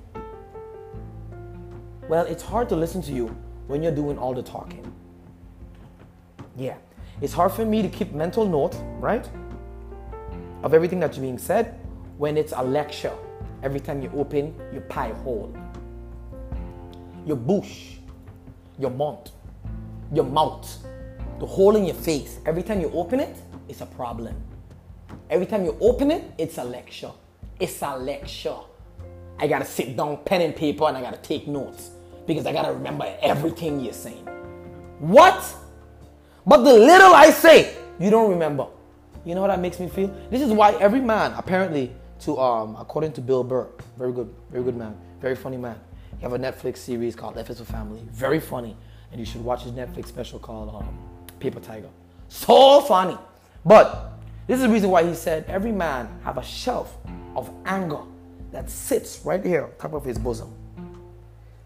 Well, 2.09 2.26
it's 2.26 2.42
hard 2.42 2.69
to 2.71 2.76
listen 2.76 3.00
to 3.02 3.12
you 3.12 3.28
when 3.69 3.83
you're 3.83 3.95
doing 3.95 4.19
all 4.19 4.35
the 4.35 4.42
talking. 4.42 4.92
Yeah. 6.57 6.76
It's 7.21 7.33
hard 7.33 7.52
for 7.52 7.64
me 7.64 7.83
to 7.83 7.88
keep 7.88 8.12
mental 8.12 8.45
note, 8.45 8.76
right? 8.99 9.28
Of 10.62 10.75
everything 10.75 10.99
that's 10.99 11.19
being 11.19 11.38
said 11.38 11.78
when 12.19 12.37
it's 12.37 12.52
a 12.57 12.62
lecture. 12.62 13.14
Every 13.62 13.78
time 13.78 14.02
you 14.02 14.11
open 14.16 14.54
your 14.73 14.83
pie 14.83 15.12
hole, 15.23 15.54
your 17.25 17.37
bush, 17.37 17.99
your 18.78 18.90
mouth, 18.90 19.31
your 20.12 20.25
mouth, 20.25 20.85
the 21.38 21.47
hole 21.47 21.76
in 21.76 21.85
your 21.85 21.95
face. 21.95 22.40
Every 22.45 22.64
time 22.64 22.81
you 22.81 22.90
open 22.92 23.21
it, 23.21 23.37
it's 23.69 23.81
a 23.81 23.87
problem. 23.87 24.35
Every 25.31 25.47
time 25.47 25.64
you 25.64 25.76
open 25.81 26.11
it, 26.11 26.25
it's 26.38 26.59
a 26.59 26.64
lecture. 26.64 27.12
It's 27.62 27.81
a 27.81 27.97
lecture. 27.97 28.57
I 29.38 29.47
gotta 29.47 29.64
sit 29.64 29.97
down, 29.97 30.19
pen 30.25 30.40
and 30.40 30.57
paper, 30.57 30.83
and 30.87 30.97
I 30.97 31.00
gotta 31.00 31.19
take 31.19 31.47
notes 31.47 31.92
because 32.26 32.45
I 32.45 32.52
gotta 32.52 32.73
remember 32.73 33.04
everything 33.23 33.78
you're 33.78 33.92
saying. 33.92 34.26
What? 34.99 35.54
But 36.45 36.64
the 36.64 36.73
little 36.73 37.14
I 37.14 37.31
say, 37.31 37.76
you 38.00 38.11
don't 38.11 38.28
remember. 38.31 38.66
You 39.25 39.37
know 39.37 39.42
what 39.42 39.47
that 39.47 39.61
makes 39.61 39.78
me 39.78 39.88
feel? 39.88 40.09
This 40.28 40.42
is 40.42 40.50
why 40.50 40.73
every 40.81 41.00
man, 41.00 41.35
apparently, 41.37 41.92
to 42.23 42.37
um, 42.37 42.75
according 42.81 43.12
to 43.12 43.21
Bill 43.21 43.45
Burr, 43.45 43.69
very 43.97 44.12
good, 44.12 44.35
very 44.50 44.64
good 44.64 44.76
man, 44.76 44.99
very 45.21 45.37
funny 45.37 45.57
man. 45.57 45.78
He 46.16 46.23
have 46.23 46.33
a 46.33 46.38
Netflix 46.40 46.78
series 46.78 47.14
called 47.14 47.38
is 47.38 47.61
a 47.61 47.64
Family, 47.64 48.02
very 48.11 48.40
funny, 48.40 48.76
and 49.12 49.21
you 49.21 49.25
should 49.25 49.45
watch 49.45 49.62
his 49.62 49.71
Netflix 49.71 50.09
special 50.09 50.40
called 50.40 50.75
um, 50.75 50.99
Paper 51.38 51.61
Tiger. 51.61 51.90
So 52.28 52.81
funny. 52.81 53.16
But 53.64 54.12
this 54.46 54.56
is 54.56 54.62
the 54.62 54.68
reason 54.68 54.90
why 54.90 55.04
he 55.04 55.14
said 55.14 55.44
every 55.49 55.72
man 55.72 56.08
have 56.25 56.38
a 56.38 56.42
shelf 56.42 56.96
of 57.37 57.50
anger 57.64 58.00
that 58.50 58.68
sits 58.68 59.25
right 59.25 59.44
here 59.44 59.64
on 59.64 59.70
top 59.78 59.94
of 59.94 60.04
his 60.04 60.18
bosom. 60.18 60.52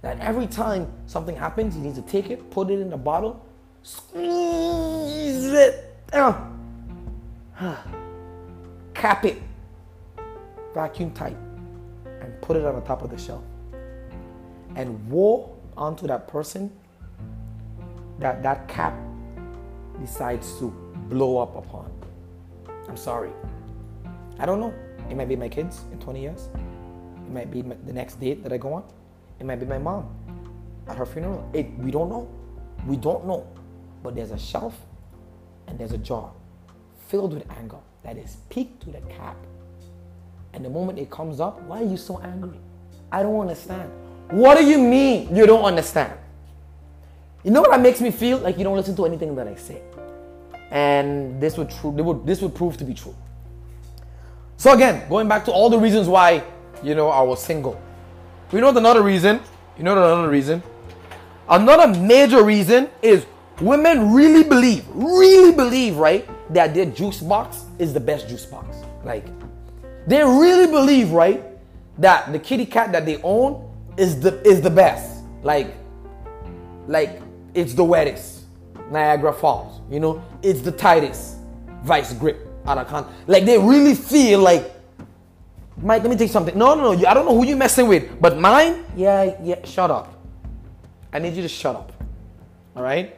That 0.02 0.20
every 0.20 0.46
time 0.46 0.92
something 1.06 1.34
happens, 1.34 1.74
he 1.74 1.80
needs 1.80 1.96
to 1.96 2.02
take 2.02 2.30
it, 2.30 2.50
put 2.50 2.70
it 2.70 2.80
in 2.80 2.92
a 2.92 2.96
bottle, 2.96 3.44
squeeze 3.82 5.46
it, 5.46 5.96
uh, 6.12 6.38
cap 8.94 9.24
it, 9.24 9.42
vacuum 10.74 11.10
tight, 11.12 11.36
and 12.20 12.40
put 12.42 12.56
it 12.56 12.64
on 12.64 12.74
the 12.74 12.82
top 12.82 13.02
of 13.02 13.10
the 13.10 13.18
shelf. 13.18 13.42
And 14.76 15.08
woe 15.08 15.56
onto 15.76 16.06
that 16.06 16.28
person 16.28 16.70
that 18.18 18.42
that 18.42 18.68
cap 18.68 18.94
decides 19.98 20.58
to 20.58 20.68
blow 21.08 21.38
up 21.38 21.56
upon. 21.56 21.95
I'm 22.88 22.96
sorry. 22.96 23.30
I 24.38 24.46
don't 24.46 24.60
know. 24.60 24.74
It 25.10 25.16
might 25.16 25.28
be 25.28 25.36
my 25.36 25.48
kids 25.48 25.82
in 25.92 25.98
20 25.98 26.20
years. 26.20 26.48
It 27.16 27.32
might 27.32 27.50
be 27.50 27.62
the 27.62 27.92
next 27.92 28.20
date 28.20 28.42
that 28.42 28.52
I 28.52 28.56
go 28.56 28.72
on. 28.74 28.84
It 29.40 29.46
might 29.46 29.60
be 29.60 29.66
my 29.66 29.78
mom 29.78 30.08
at 30.88 30.96
her 30.96 31.06
funeral. 31.06 31.48
It, 31.52 31.66
we 31.78 31.90
don't 31.90 32.08
know. 32.08 32.28
We 32.86 32.96
don't 32.96 33.26
know. 33.26 33.46
But 34.02 34.14
there's 34.14 34.30
a 34.30 34.38
shelf 34.38 34.78
and 35.66 35.78
there's 35.78 35.92
a 35.92 35.98
jar 35.98 36.32
filled 37.08 37.34
with 37.34 37.44
anger 37.58 37.78
that 38.02 38.16
is 38.16 38.36
peaked 38.50 38.82
to 38.84 38.90
the 38.90 39.00
cap. 39.02 39.36
And 40.52 40.64
the 40.64 40.70
moment 40.70 40.98
it 40.98 41.10
comes 41.10 41.40
up, 41.40 41.60
why 41.62 41.82
are 41.82 41.86
you 41.86 41.96
so 41.96 42.20
angry? 42.20 42.58
I 43.12 43.22
don't 43.22 43.40
understand. 43.40 43.90
What 44.30 44.58
do 44.58 44.64
you 44.64 44.78
mean 44.78 45.34
you 45.34 45.46
don't 45.46 45.64
understand? 45.64 46.12
You 47.44 47.50
know 47.50 47.60
what 47.60 47.70
that 47.70 47.80
makes 47.80 48.00
me 48.00 48.10
feel? 48.10 48.38
Like 48.38 48.58
you 48.58 48.64
don't 48.64 48.76
listen 48.76 48.96
to 48.96 49.06
anything 49.06 49.34
that 49.36 49.46
I 49.46 49.54
say. 49.54 49.82
And 50.70 51.40
this 51.40 51.56
would, 51.56 51.70
true, 51.70 52.22
this 52.24 52.40
would 52.40 52.54
prove 52.54 52.76
to 52.78 52.84
be 52.84 52.94
true. 52.94 53.14
So 54.56 54.72
again, 54.72 55.08
going 55.08 55.28
back 55.28 55.44
to 55.46 55.52
all 55.52 55.70
the 55.70 55.78
reasons 55.78 56.08
why, 56.08 56.42
you 56.82 56.94
know, 56.94 57.08
I 57.08 57.22
was 57.22 57.42
single. 57.42 57.80
You 58.52 58.60
know 58.60 58.70
another 58.70 59.02
reason? 59.02 59.40
You 59.76 59.84
know 59.84 59.94
the 59.94 60.04
another 60.04 60.28
reason? 60.28 60.62
Another 61.48 61.98
major 61.98 62.42
reason 62.42 62.88
is 63.02 63.26
women 63.60 64.12
really 64.12 64.42
believe, 64.42 64.84
really 64.94 65.52
believe, 65.52 65.96
right, 65.96 66.28
that 66.52 66.74
their 66.74 66.86
juice 66.86 67.20
box 67.20 67.64
is 67.78 67.92
the 67.92 68.00
best 68.00 68.28
juice 68.28 68.46
box. 68.46 68.76
Like, 69.04 69.26
they 70.06 70.22
really 70.22 70.66
believe, 70.66 71.10
right, 71.10 71.44
that 71.98 72.32
the 72.32 72.38
kitty 72.38 72.66
cat 72.66 72.92
that 72.92 73.06
they 73.06 73.20
own 73.22 73.68
is 73.96 74.20
the 74.20 74.40
is 74.42 74.60
the 74.60 74.70
best. 74.70 75.22
Like, 75.42 75.74
like 76.86 77.20
it's 77.54 77.74
the 77.74 77.84
wettest. 77.84 78.35
Niagara 78.90 79.32
Falls, 79.32 79.80
you 79.90 80.00
know, 80.00 80.22
it's 80.42 80.60
the 80.60 80.72
tightest 80.72 81.38
vice 81.82 82.12
grip 82.12 82.48
out 82.66 82.78
of 82.78 82.88
con. 82.88 83.12
Like 83.26 83.44
they 83.44 83.58
really 83.58 83.94
feel 83.94 84.40
like, 84.40 84.72
Mike, 85.78 86.02
let 86.02 86.10
me 86.10 86.24
you 86.24 86.28
something. 86.28 86.56
No, 86.56 86.74
no, 86.74 86.94
no. 86.94 87.08
I 87.08 87.14
don't 87.14 87.26
know 87.26 87.36
who 87.36 87.44
you 87.44 87.56
messing 87.56 87.86
with, 87.86 88.20
but 88.20 88.38
mine, 88.38 88.84
yeah, 88.96 89.36
yeah. 89.42 89.64
Shut 89.64 89.90
up. 89.90 90.14
I 91.12 91.18
need 91.18 91.34
you 91.34 91.42
to 91.42 91.48
shut 91.48 91.76
up. 91.76 91.92
All 92.74 92.82
right. 92.82 93.16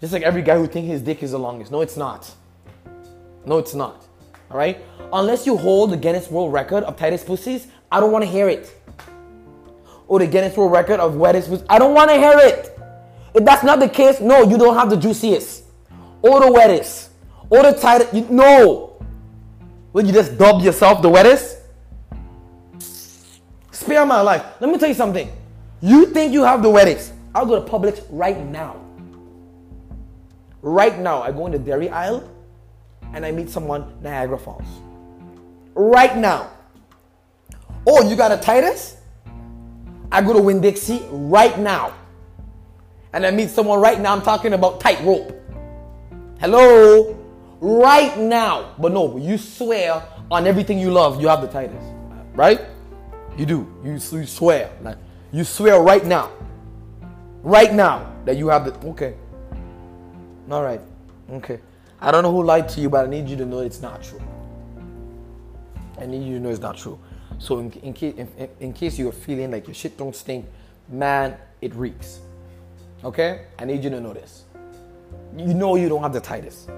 Just 0.00 0.12
like 0.12 0.22
every 0.22 0.42
guy 0.42 0.56
who 0.56 0.66
thinks 0.66 0.90
his 0.90 1.02
dick 1.02 1.22
is 1.22 1.30
the 1.30 1.38
longest. 1.38 1.72
No, 1.72 1.80
it's 1.80 1.96
not. 1.96 2.32
No, 3.46 3.58
it's 3.58 3.74
not. 3.74 4.06
All 4.50 4.56
right. 4.58 4.84
Unless 5.12 5.46
you 5.46 5.56
hold 5.56 5.90
the 5.90 5.96
Guinness 5.96 6.30
World 6.30 6.52
Record 6.52 6.84
of 6.84 6.96
tightest 6.96 7.26
pussies, 7.26 7.66
I 7.90 8.00
don't 8.00 8.12
want 8.12 8.24
to 8.24 8.30
hear 8.30 8.48
it. 8.48 8.74
Or 10.06 10.18
the 10.18 10.26
Guinness 10.26 10.56
World 10.56 10.72
Record 10.72 11.00
of 11.00 11.14
wettest 11.14 11.48
pussies, 11.48 11.66
I 11.68 11.78
don't 11.78 11.94
want 11.94 12.10
to 12.10 12.16
hear 12.16 12.38
it. 12.38 12.73
If 13.34 13.44
that's 13.44 13.64
not 13.64 13.80
the 13.80 13.88
case, 13.88 14.20
no, 14.20 14.42
you 14.48 14.56
don't 14.56 14.76
have 14.76 14.88
the 14.88 14.96
juiciest 14.96 15.64
or 16.22 16.40
the 16.40 16.52
wettest 16.52 17.10
or 17.50 17.62
the 17.62 17.72
tightest. 17.72 18.14
You, 18.14 18.26
no. 18.30 19.02
Will 19.92 20.06
you 20.06 20.12
just 20.12 20.38
dub 20.38 20.62
yourself 20.62 21.02
the 21.02 21.08
wettest? 21.08 21.58
Spare 23.72 24.06
my 24.06 24.20
life. 24.20 24.44
Let 24.60 24.70
me 24.70 24.78
tell 24.78 24.88
you 24.88 24.94
something. 24.94 25.30
You 25.80 26.06
think 26.06 26.32
you 26.32 26.44
have 26.44 26.62
the 26.62 26.70
wettest. 26.70 27.12
I'll 27.34 27.44
go 27.44 27.62
to 27.62 27.70
Publix 27.70 28.06
right 28.08 28.38
now. 28.38 28.80
Right 30.62 30.98
now, 30.98 31.20
I 31.22 31.32
go 31.32 31.46
in 31.46 31.52
the 31.52 31.58
dairy 31.58 31.90
aisle 31.90 32.28
and 33.12 33.26
I 33.26 33.32
meet 33.32 33.50
someone 33.50 34.00
Niagara 34.00 34.38
Falls. 34.38 34.66
Right 35.74 36.16
now. 36.16 36.50
Oh, 37.86 38.08
you 38.08 38.16
got 38.16 38.32
a 38.32 38.36
Titus? 38.36 38.96
I 40.10 40.22
go 40.22 40.32
to 40.32 40.40
Winn 40.40 40.60
Dixie 40.60 41.02
right 41.10 41.58
now. 41.58 41.92
And 43.14 43.24
I 43.24 43.30
meet 43.30 43.48
someone 43.48 43.80
right 43.80 44.00
now. 44.00 44.12
I'm 44.12 44.22
talking 44.22 44.54
about 44.54 44.80
tightrope. 44.80 45.40
Hello? 46.40 47.16
Right 47.60 48.18
now. 48.18 48.74
But 48.76 48.90
no, 48.90 49.16
you 49.16 49.38
swear 49.38 50.02
on 50.32 50.48
everything 50.48 50.80
you 50.80 50.90
love, 50.90 51.20
you 51.20 51.28
have 51.28 51.40
the 51.40 51.46
tightest. 51.46 51.86
Right? 52.34 52.60
You 53.38 53.46
do. 53.46 53.72
You, 53.84 53.92
you 53.92 54.26
swear. 54.26 54.68
Like, 54.82 54.98
you 55.32 55.44
swear 55.44 55.80
right 55.80 56.04
now. 56.04 56.32
Right 57.44 57.72
now 57.72 58.12
that 58.24 58.36
you 58.36 58.48
have 58.48 58.64
the. 58.64 58.88
Okay. 58.88 59.14
All 60.50 60.64
right. 60.64 60.80
Okay. 61.30 61.60
I 62.00 62.10
don't 62.10 62.24
know 62.24 62.32
who 62.32 62.42
lied 62.42 62.68
to 62.70 62.80
you, 62.80 62.90
but 62.90 63.06
I 63.06 63.08
need 63.08 63.28
you 63.28 63.36
to 63.36 63.46
know 63.46 63.60
it's 63.60 63.80
not 63.80 64.02
true. 64.02 64.20
I 66.00 66.06
need 66.06 66.26
you 66.26 66.34
to 66.34 66.40
know 66.40 66.50
it's 66.50 66.60
not 66.60 66.76
true. 66.76 66.98
So 67.38 67.60
in, 67.60 67.70
in 67.74 67.92
case 67.92 68.16
in, 68.16 68.48
in 68.58 68.72
case 68.72 68.98
you're 68.98 69.12
feeling 69.12 69.52
like 69.52 69.68
your 69.68 69.74
shit 69.74 69.96
don't 69.96 70.16
stink, 70.16 70.46
man, 70.88 71.36
it 71.60 71.72
reeks. 71.76 72.18
Okay? 73.04 73.42
I 73.58 73.64
need 73.64 73.84
you 73.84 73.90
to 73.90 74.00
know 74.00 74.12
this. 74.12 74.44
You 75.36 75.52
know 75.52 75.76
you 75.76 75.88
don't 75.88 76.02
have 76.02 76.12
the 76.12 76.20
tightest. 76.20 76.70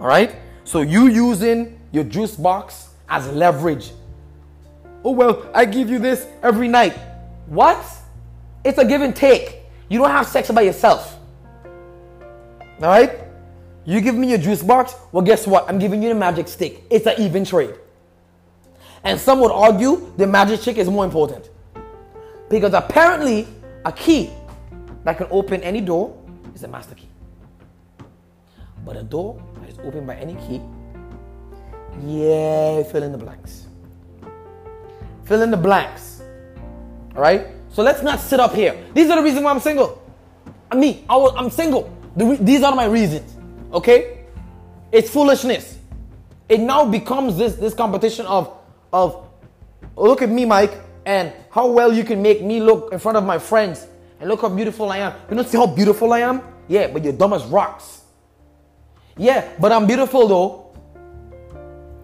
All 0.00 0.06
right? 0.06 0.34
So 0.64 0.80
you 0.80 1.08
using 1.08 1.78
your 1.92 2.04
juice 2.04 2.36
box 2.36 2.90
as 3.08 3.28
leverage. 3.28 3.92
Oh 5.04 5.12
well, 5.12 5.48
I 5.54 5.64
give 5.64 5.90
you 5.90 5.98
this 5.98 6.26
every 6.42 6.66
night. 6.66 6.96
What? 7.46 7.84
It's 8.64 8.78
a 8.78 8.84
give 8.84 9.02
and 9.02 9.14
take. 9.14 9.60
You 9.88 9.98
don't 9.98 10.10
have 10.10 10.26
sex 10.26 10.50
by 10.50 10.62
yourself. 10.62 11.18
All 12.80 12.88
right? 12.88 13.20
You 13.84 14.00
give 14.00 14.14
me 14.14 14.30
your 14.30 14.38
juice 14.38 14.62
box, 14.62 14.94
well, 15.12 15.22
guess 15.22 15.46
what? 15.46 15.68
I'm 15.68 15.78
giving 15.78 16.02
you 16.02 16.08
the 16.08 16.14
magic 16.14 16.48
stick. 16.48 16.84
It's 16.90 17.06
an 17.06 17.20
even 17.20 17.44
trade. 17.44 17.74
And 19.04 19.20
some 19.20 19.40
would 19.40 19.52
argue 19.52 20.10
the 20.16 20.26
magic 20.26 20.60
stick 20.60 20.78
is 20.78 20.88
more 20.88 21.04
important. 21.04 21.50
Because 22.48 22.72
apparently, 22.72 23.46
a 23.84 23.92
key 23.92 24.30
that 25.04 25.18
can 25.18 25.26
open 25.30 25.62
any 25.62 25.80
door 25.80 26.18
is 26.54 26.64
a 26.64 26.68
master 26.68 26.94
key. 26.94 27.08
But 28.84 28.96
a 28.96 29.02
door 29.02 29.40
that 29.60 29.70
is 29.70 29.78
opened 29.78 30.06
by 30.06 30.16
any 30.16 30.34
key, 30.34 30.60
yeah, 32.06 32.82
fill 32.82 33.02
in 33.02 33.12
the 33.12 33.18
blanks. 33.18 33.66
Fill 35.24 35.42
in 35.42 35.50
the 35.50 35.56
blanks. 35.56 36.22
All 37.14 37.22
right? 37.22 37.46
So 37.70 37.82
let's 37.82 38.02
not 38.02 38.20
sit 38.20 38.40
up 38.40 38.54
here. 38.54 38.76
These 38.94 39.10
are 39.10 39.16
the 39.16 39.22
reasons 39.22 39.44
why 39.44 39.50
I'm 39.50 39.60
single. 39.60 40.02
I'm 40.70 40.80
me, 40.80 41.04
I 41.08 41.16
I'm 41.36 41.50
single. 41.50 41.90
The, 42.16 42.36
these 42.40 42.62
are 42.62 42.74
my 42.74 42.84
reasons. 42.84 43.36
Okay? 43.72 44.24
It's 44.92 45.10
foolishness. 45.10 45.78
It 46.48 46.60
now 46.60 46.84
becomes 46.84 47.36
this, 47.36 47.54
this 47.54 47.74
competition 47.74 48.26
of, 48.26 48.56
of 48.92 49.26
look 49.96 50.22
at 50.22 50.28
me, 50.28 50.44
Mike, 50.44 50.74
and 51.06 51.32
how 51.50 51.66
well 51.66 51.92
you 51.92 52.04
can 52.04 52.22
make 52.22 52.42
me 52.42 52.60
look 52.60 52.92
in 52.92 52.98
front 52.98 53.16
of 53.16 53.24
my 53.24 53.38
friends 53.38 53.86
and 54.24 54.30
look 54.30 54.40
how 54.40 54.48
beautiful 54.48 54.90
I 54.90 54.98
am. 55.04 55.12
You 55.28 55.36
don't 55.36 55.46
see 55.46 55.58
how 55.58 55.66
beautiful 55.66 56.10
I 56.14 56.20
am? 56.20 56.40
Yeah, 56.66 56.86
but 56.86 57.04
you're 57.04 57.12
dumb 57.12 57.34
as 57.34 57.44
rocks. 57.44 58.04
Yeah, 59.18 59.46
but 59.60 59.70
I'm 59.70 59.86
beautiful 59.86 60.26
though. 60.26 60.74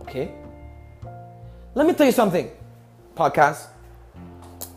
Okay. 0.03 0.35
Let 1.75 1.87
me 1.87 1.95
tell 1.95 2.05
you 2.05 2.12
something, 2.12 2.50
podcast. 3.17 3.69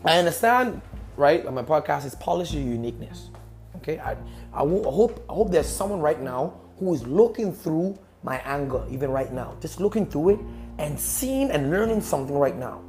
I 0.06 0.16
understand, 0.16 0.80
right? 1.18 1.44
My 1.52 1.62
podcast 1.62 2.06
is 2.06 2.14
polish 2.14 2.54
your 2.54 2.62
uniqueness. 2.62 3.28
Okay, 3.76 3.98
I, 3.98 4.16
I, 4.54 4.62
wo- 4.62 4.88
I 4.88 4.94
hope 4.94 5.22
I 5.28 5.34
hope 5.34 5.50
there's 5.50 5.68
someone 5.68 6.00
right 6.00 6.22
now 6.22 6.54
who 6.78 6.94
is 6.94 7.06
looking 7.06 7.52
through 7.52 7.98
my 8.22 8.38
anger, 8.46 8.86
even 8.90 9.10
right 9.10 9.30
now, 9.30 9.54
just 9.60 9.80
looking 9.80 10.06
through 10.06 10.30
it 10.30 10.40
and 10.78 10.98
seeing 10.98 11.50
and 11.50 11.70
learning 11.70 12.00
something 12.00 12.38
right 12.38 12.56
now. 12.56 12.80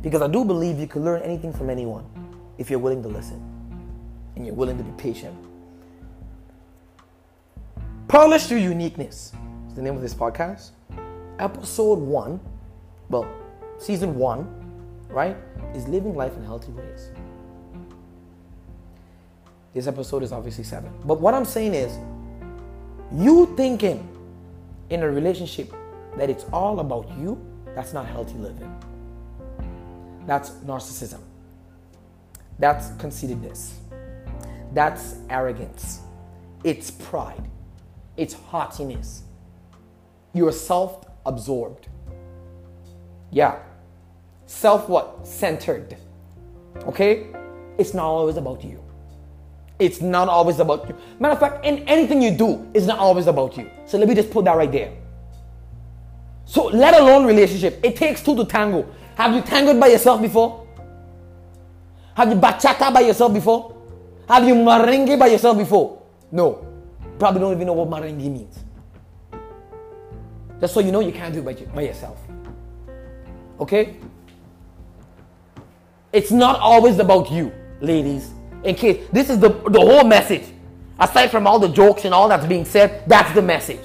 Because 0.00 0.22
I 0.22 0.26
do 0.26 0.44
believe 0.44 0.80
you 0.80 0.88
can 0.88 1.04
learn 1.04 1.22
anything 1.22 1.52
from 1.52 1.70
anyone 1.70 2.04
if 2.58 2.68
you're 2.68 2.80
willing 2.80 3.00
to 3.04 3.08
listen 3.08 3.51
and 4.36 4.46
you're 4.46 4.54
willing 4.54 4.78
to 4.78 4.84
be 4.84 4.92
patient. 4.92 5.36
Polish 8.08 8.50
your 8.50 8.60
uniqueness 8.60 9.32
is 9.68 9.74
the 9.74 9.82
name 9.82 9.96
of 9.96 10.02
this 10.02 10.14
podcast. 10.14 10.70
Episode 11.38 11.98
one, 11.98 12.40
well, 13.08 13.26
season 13.78 14.14
one, 14.16 14.46
right, 15.08 15.36
is 15.74 15.88
living 15.88 16.14
life 16.14 16.36
in 16.36 16.44
healthy 16.44 16.72
ways. 16.72 17.10
This 19.74 19.86
episode 19.86 20.22
is 20.22 20.32
obviously 20.32 20.64
seven. 20.64 20.92
But 21.04 21.20
what 21.20 21.32
I'm 21.32 21.46
saying 21.46 21.74
is, 21.74 21.98
you 23.14 23.54
thinking 23.56 24.08
in 24.90 25.02
a 25.02 25.10
relationship 25.10 25.72
that 26.16 26.28
it's 26.28 26.44
all 26.52 26.80
about 26.80 27.10
you, 27.18 27.40
that's 27.74 27.94
not 27.94 28.06
healthy 28.06 28.34
living. 28.34 28.70
That's 30.26 30.50
narcissism. 30.66 31.20
That's 32.58 32.90
conceitedness. 32.98 33.78
That's 34.72 35.16
arrogance. 35.28 36.00
It's 36.64 36.90
pride. 36.90 37.48
It's 38.16 38.34
haughtiness. 38.34 39.22
You're 40.32 40.52
self 40.52 41.06
absorbed. 41.26 41.88
Yeah. 43.30 43.58
Self 44.46 44.88
what? 44.88 45.26
Centered. 45.26 45.96
Okay? 46.84 47.26
It's 47.78 47.94
not 47.94 48.04
always 48.04 48.36
about 48.36 48.64
you. 48.64 48.82
It's 49.78 50.00
not 50.00 50.28
always 50.28 50.60
about 50.60 50.88
you. 50.88 50.96
Matter 51.18 51.32
of 51.32 51.40
fact, 51.40 51.64
in 51.64 51.78
anything 51.88 52.22
you 52.22 52.30
do, 52.30 52.70
it's 52.72 52.86
not 52.86 52.98
always 52.98 53.26
about 53.26 53.56
you. 53.56 53.68
So 53.86 53.98
let 53.98 54.08
me 54.08 54.14
just 54.14 54.30
put 54.30 54.44
that 54.44 54.56
right 54.56 54.70
there. 54.70 54.92
So 56.44 56.66
let 56.66 56.94
alone 56.94 57.26
relationship. 57.26 57.80
It 57.82 57.96
takes 57.96 58.22
two 58.22 58.36
to 58.36 58.44
tango. 58.44 58.86
Have 59.16 59.34
you 59.34 59.42
tangled 59.42 59.80
by 59.80 59.88
yourself 59.88 60.20
before? 60.20 60.66
Have 62.14 62.28
you 62.28 62.36
bachata 62.36 62.92
by 62.92 63.00
yourself 63.00 63.32
before? 63.32 63.81
Have 64.28 64.46
you 64.46 64.54
merengue 64.54 65.18
by 65.18 65.26
yourself 65.28 65.58
before? 65.58 66.02
No. 66.30 66.66
Probably 67.18 67.40
don't 67.40 67.52
even 67.52 67.66
know 67.66 67.72
what 67.74 67.88
merengue 67.88 68.30
means. 68.30 68.58
Just 70.60 70.74
so 70.74 70.80
you 70.80 70.92
know 70.92 71.00
you 71.00 71.12
can't 71.12 71.34
do 71.34 71.40
it 71.40 71.44
by, 71.44 71.74
by 71.74 71.82
yourself. 71.82 72.18
Okay? 73.58 73.96
It's 76.12 76.30
not 76.30 76.60
always 76.60 76.98
about 76.98 77.30
you, 77.30 77.52
ladies. 77.80 78.30
In 78.64 78.74
case 78.74 79.06
this 79.12 79.28
is 79.28 79.38
the, 79.40 79.48
the 79.48 79.80
whole 79.80 80.04
message. 80.04 80.44
Aside 81.00 81.28
from 81.28 81.46
all 81.46 81.58
the 81.58 81.68
jokes 81.68 82.04
and 82.04 82.14
all 82.14 82.28
that's 82.28 82.46
being 82.46 82.64
said, 82.64 83.02
that's 83.08 83.32
the 83.34 83.42
message. 83.42 83.80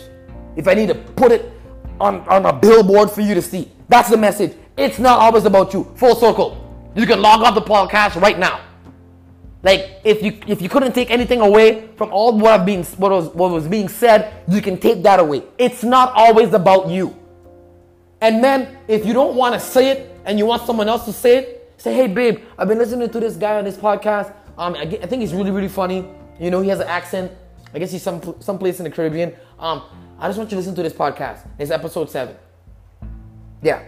If 0.56 0.68
I 0.68 0.74
need 0.74 0.90
to 0.90 0.96
put 0.96 1.32
it 1.32 1.52
on, 2.00 2.22
on 2.28 2.46
a 2.46 2.54
billboard 2.54 3.10
for 3.10 3.22
you 3.22 3.34
to 3.34 3.42
see, 3.42 3.72
that's 3.90 4.10
the 4.10 4.18
message. 4.18 4.56
It's 4.78 5.00
not 5.00 5.20
always 5.20 5.46
about 5.46 5.74
you. 5.74 5.86
Full 5.96 6.16
circle. 6.16 6.92
You 6.96 7.08
can 7.08 7.22
log 7.22 7.42
off 7.42 7.56
the 7.56 7.62
podcast 7.62 8.22
right 8.22 8.38
now. 8.38 8.67
Like 9.64 10.02
if 10.04 10.22
you 10.22 10.40
if 10.48 10.62
you 10.62 10.70
couldn't 10.70 10.94
take 10.94 11.10
anything 11.10 11.42
away 11.42 11.90
from 11.96 12.12
all 12.12 12.38
what 12.38 12.60
I've 12.60 12.66
been 12.66 12.84
what 12.84 13.12
was 13.12 13.30
what 13.30 13.52
was 13.52 13.68
being 13.68 13.90
said, 13.90 14.44
you 14.48 14.62
can 14.62 14.78
take 14.78 15.04
that 15.04 15.20
away. 15.20 15.44
It's 15.58 15.84
not 15.84 16.14
always 16.14 16.54
about 16.54 16.90
you. 16.90 17.16
And 18.22 18.44
then 18.44 18.78
if 18.88 19.06
you 19.06 19.14
don't 19.14 19.36
want 19.36 19.54
to 19.56 19.60
say 19.60 19.90
it 19.90 20.20
and 20.26 20.38
you 20.38 20.46
want 20.46 20.66
someone 20.66 20.88
else 20.88 21.06
to 21.06 21.14
say 21.14 21.38
it, 21.38 21.74
say, 21.78 21.94
hey 21.94 22.08
babe, 22.08 22.44
I've 22.58 22.68
been 22.68 22.78
listening 22.78 23.10
to 23.10 23.20
this 23.20 23.36
guy 23.36 23.58
on 23.58 23.64
this 23.64 23.78
podcast. 23.78 24.34
Um, 24.58 24.76
I, 24.76 24.82
I 24.82 25.06
think 25.06 25.22
he's 25.22 25.34
really 25.34 25.52
really 25.52 25.68
funny. 25.68 26.08
You 26.40 26.52
know, 26.52 26.62
he 26.62 26.70
has 26.70 26.80
an 26.80 26.88
accent. 26.88 27.32
I 27.74 27.80
guess 27.80 27.92
he's 27.92 28.04
some 28.04 28.36
someplace 28.40 28.80
in 28.80 28.84
the 28.84 28.92
Caribbean. 28.92 29.34
Um, 29.60 29.84
I 30.20 30.28
just 30.28 30.38
want 30.38 30.50
you 30.52 30.56
to 30.56 30.58
listen 30.58 30.76
to 30.76 30.84
this 30.84 30.94
podcast. 30.94 31.48
It's 31.58 31.72
episode 31.72 32.10
seven. 32.10 32.36
Yeah. 33.62 33.84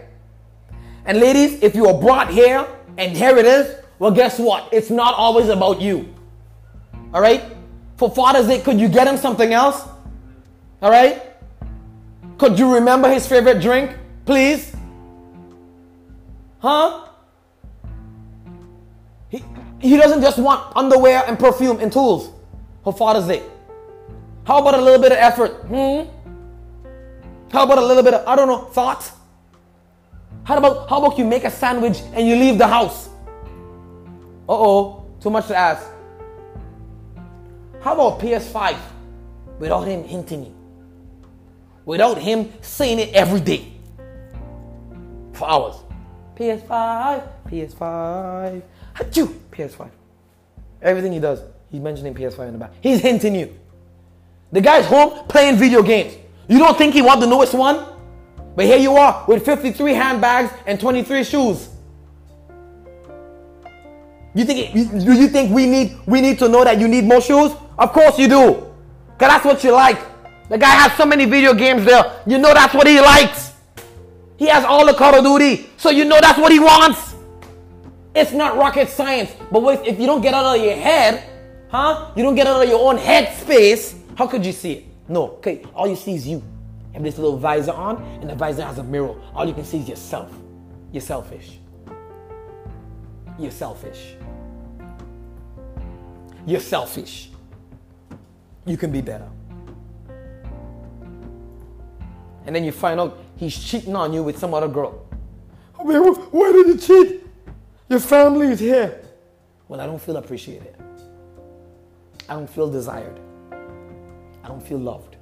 And 1.04 1.18
ladies, 1.18 1.62
if 1.62 1.74
you 1.74 1.86
are 1.86 1.98
brought 1.98 2.30
here 2.30 2.66
and 2.98 3.16
here 3.16 3.36
it 3.36 3.46
is, 3.46 3.79
well, 4.00 4.10
guess 4.10 4.38
what? 4.38 4.72
It's 4.72 4.88
not 4.88 5.14
always 5.14 5.50
about 5.50 5.82
you. 5.82 6.12
All 7.12 7.20
right? 7.20 7.44
For 7.98 8.10
Father's 8.10 8.46
Day, 8.46 8.58
could 8.60 8.80
you 8.80 8.88
get 8.88 9.06
him 9.06 9.18
something 9.18 9.52
else? 9.52 9.86
All 10.80 10.90
right? 10.90 11.22
Could 12.38 12.58
you 12.58 12.74
remember 12.74 13.12
his 13.12 13.26
favorite 13.26 13.60
drink, 13.60 13.94
please? 14.24 14.74
Huh? 16.60 17.08
He, 19.28 19.44
he 19.80 19.98
doesn't 19.98 20.22
just 20.22 20.38
want 20.38 20.74
underwear 20.74 21.22
and 21.26 21.38
perfume 21.38 21.78
and 21.80 21.92
tools 21.92 22.32
for 22.82 22.94
Father's 22.94 23.26
Day. 23.26 23.42
How 24.46 24.62
about 24.62 24.76
a 24.76 24.82
little 24.82 24.98
bit 24.98 25.12
of 25.12 25.18
effort? 25.18 25.50
Hmm? 25.66 26.08
How 27.52 27.64
about 27.64 27.76
a 27.76 27.84
little 27.84 28.02
bit 28.02 28.14
of, 28.14 28.26
I 28.26 28.34
don't 28.34 28.48
know, 28.48 28.64
thought? 28.64 29.12
How 30.44 30.56
about 30.56 30.88
how 30.88 31.04
about 31.04 31.18
you 31.18 31.26
make 31.26 31.44
a 31.44 31.50
sandwich 31.50 32.00
and 32.14 32.26
you 32.26 32.34
leave 32.36 32.56
the 32.56 32.66
house? 32.66 33.09
Uh-oh, 34.50 35.06
too 35.20 35.30
much 35.30 35.46
to 35.46 35.56
ask. 35.56 35.86
How 37.80 37.94
about 37.94 38.18
PS5 38.18 38.76
without 39.60 39.82
him 39.82 40.02
hinting 40.02 40.46
it? 40.46 40.52
Without 41.84 42.18
him 42.18 42.52
saying 42.60 42.98
it 42.98 43.14
every 43.14 43.38
day. 43.38 43.72
For 45.34 45.48
hours. 45.48 45.76
PS5, 46.34 47.28
PS5. 47.46 48.62
Achoo, 48.96 49.38
PS5. 49.52 49.88
Everything 50.82 51.12
he 51.12 51.20
does, 51.20 51.42
he's 51.70 51.80
mentioning 51.80 52.12
PS5 52.12 52.48
in 52.48 52.52
the 52.54 52.58
back. 52.58 52.72
He's 52.80 53.00
hinting 53.00 53.36
you. 53.36 53.56
The 54.50 54.60
guy's 54.60 54.84
home 54.84 55.28
playing 55.28 55.58
video 55.58 55.80
games. 55.80 56.16
You 56.48 56.58
don't 56.58 56.76
think 56.76 56.94
he 56.94 57.02
wants 57.02 57.24
the 57.24 57.30
newest 57.30 57.54
one? 57.54 57.86
But 58.56 58.64
here 58.64 58.78
you 58.78 58.96
are 58.96 59.24
with 59.28 59.44
53 59.44 59.92
handbags 59.92 60.52
and 60.66 60.80
23 60.80 61.22
shoes. 61.22 61.68
You 64.34 64.44
think 64.44 64.72
do 64.72 65.12
you 65.12 65.28
think 65.28 65.52
we 65.52 65.66
need 65.66 65.98
we 66.06 66.20
need 66.20 66.38
to 66.38 66.48
know 66.48 66.64
that 66.64 66.78
you 66.78 66.88
need 66.88 67.04
more 67.04 67.20
shoes? 67.20 67.52
Of 67.78 67.92
course 67.92 68.18
you 68.18 68.28
do. 68.28 68.66
Cause 69.18 69.28
that's 69.28 69.44
what 69.44 69.64
you 69.64 69.72
like. 69.72 69.98
The 70.48 70.58
guy 70.58 70.70
has 70.70 70.92
so 70.96 71.04
many 71.06 71.24
video 71.26 71.54
games 71.54 71.84
there. 71.84 72.22
You 72.26 72.38
know 72.38 72.52
that's 72.54 72.74
what 72.74 72.86
he 72.86 73.00
likes. 73.00 73.52
He 74.36 74.46
has 74.46 74.64
all 74.64 74.86
the 74.86 74.94
Call 74.94 75.14
of 75.14 75.22
Duty, 75.22 75.68
so 75.76 75.90
you 75.90 76.04
know 76.04 76.18
that's 76.20 76.38
what 76.38 76.50
he 76.50 76.58
wants. 76.58 77.14
It's 78.14 78.32
not 78.32 78.56
rocket 78.56 78.88
science. 78.88 79.30
But 79.52 79.86
if 79.86 80.00
you 80.00 80.06
don't 80.06 80.22
get 80.22 80.34
out 80.34 80.56
of 80.56 80.64
your 80.64 80.74
head, 80.74 81.22
huh? 81.68 82.10
You 82.16 82.22
don't 82.22 82.34
get 82.34 82.46
out 82.46 82.62
of 82.62 82.68
your 82.68 82.80
own 82.80 82.96
head 82.96 83.36
space, 83.38 83.94
how 84.16 84.26
could 84.26 84.44
you 84.44 84.52
see 84.52 84.72
it? 84.72 84.84
No, 85.08 85.32
okay, 85.38 85.62
all 85.74 85.86
you 85.86 85.96
see 85.96 86.14
is 86.14 86.26
you. 86.26 86.38
You 86.38 86.94
have 86.94 87.02
this 87.02 87.18
little 87.18 87.36
visor 87.36 87.72
on, 87.72 88.02
and 88.20 88.30
the 88.30 88.34
visor 88.34 88.64
has 88.64 88.78
a 88.78 88.82
mirror. 88.82 89.14
All 89.34 89.46
you 89.46 89.54
can 89.54 89.64
see 89.64 89.78
is 89.78 89.88
yourself. 89.88 90.32
You're 90.90 91.02
selfish. 91.02 91.58
You're 93.38 93.50
selfish. 93.50 94.14
You're 96.50 96.58
selfish. 96.58 97.30
You 98.66 98.76
can 98.76 98.90
be 98.90 99.00
better. 99.00 99.28
And 102.44 102.56
then 102.56 102.64
you 102.64 102.72
find 102.72 102.98
out 102.98 103.22
he's 103.36 103.56
cheating 103.56 103.94
on 103.94 104.12
you 104.12 104.24
with 104.24 104.36
some 104.36 104.52
other 104.52 104.66
girl. 104.66 105.06
Why 105.76 106.52
did 106.52 106.66
you 106.66 106.76
cheat? 106.76 107.24
Your 107.88 108.00
family 108.00 108.48
is 108.48 108.58
here. 108.58 109.00
Well, 109.68 109.80
I 109.80 109.86
don't 109.86 110.02
feel 110.02 110.16
appreciated. 110.16 110.74
I 112.28 112.34
don't 112.34 112.50
feel 112.50 112.68
desired. 112.68 113.20
I 113.52 114.48
don't 114.48 114.66
feel 114.66 114.78
loved. 114.78 115.18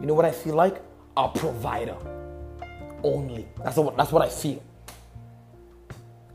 You 0.00 0.06
know 0.06 0.14
what 0.14 0.24
I 0.24 0.30
feel 0.30 0.54
like? 0.54 0.80
A 1.14 1.28
provider. 1.28 1.96
Only. 3.02 3.46
That's 3.62 3.76
what, 3.76 3.98
that's 3.98 4.12
what 4.12 4.22
I 4.22 4.30
feel. 4.30 4.62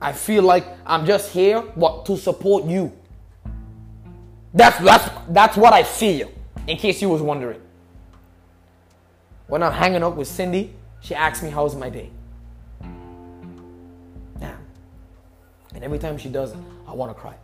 I 0.01 0.13
feel 0.13 0.41
like 0.43 0.65
I'm 0.85 1.05
just 1.05 1.31
here 1.31 1.61
what 1.75 2.05
to 2.07 2.17
support 2.17 2.65
you. 2.65 2.91
That's 4.53 4.77
that's 4.79 5.09
that's 5.29 5.55
what 5.55 5.73
I 5.73 5.83
feel. 5.83 6.31
In 6.67 6.77
case 6.77 7.01
you 7.01 7.09
was 7.09 7.21
wondering. 7.21 7.61
When 9.47 9.61
I'm 9.61 9.73
hanging 9.73 10.01
out 10.01 10.15
with 10.15 10.27
Cindy, 10.27 10.73
she 11.01 11.13
asks 11.13 11.43
me 11.43 11.49
how's 11.49 11.75
my 11.75 11.89
day. 11.89 12.09
Damn. 14.39 14.57
And 15.75 15.83
every 15.83 15.99
time 15.99 16.17
she 16.17 16.29
does, 16.29 16.53
I 16.87 16.93
want 16.93 17.15
to 17.15 17.21
cry. 17.21 17.35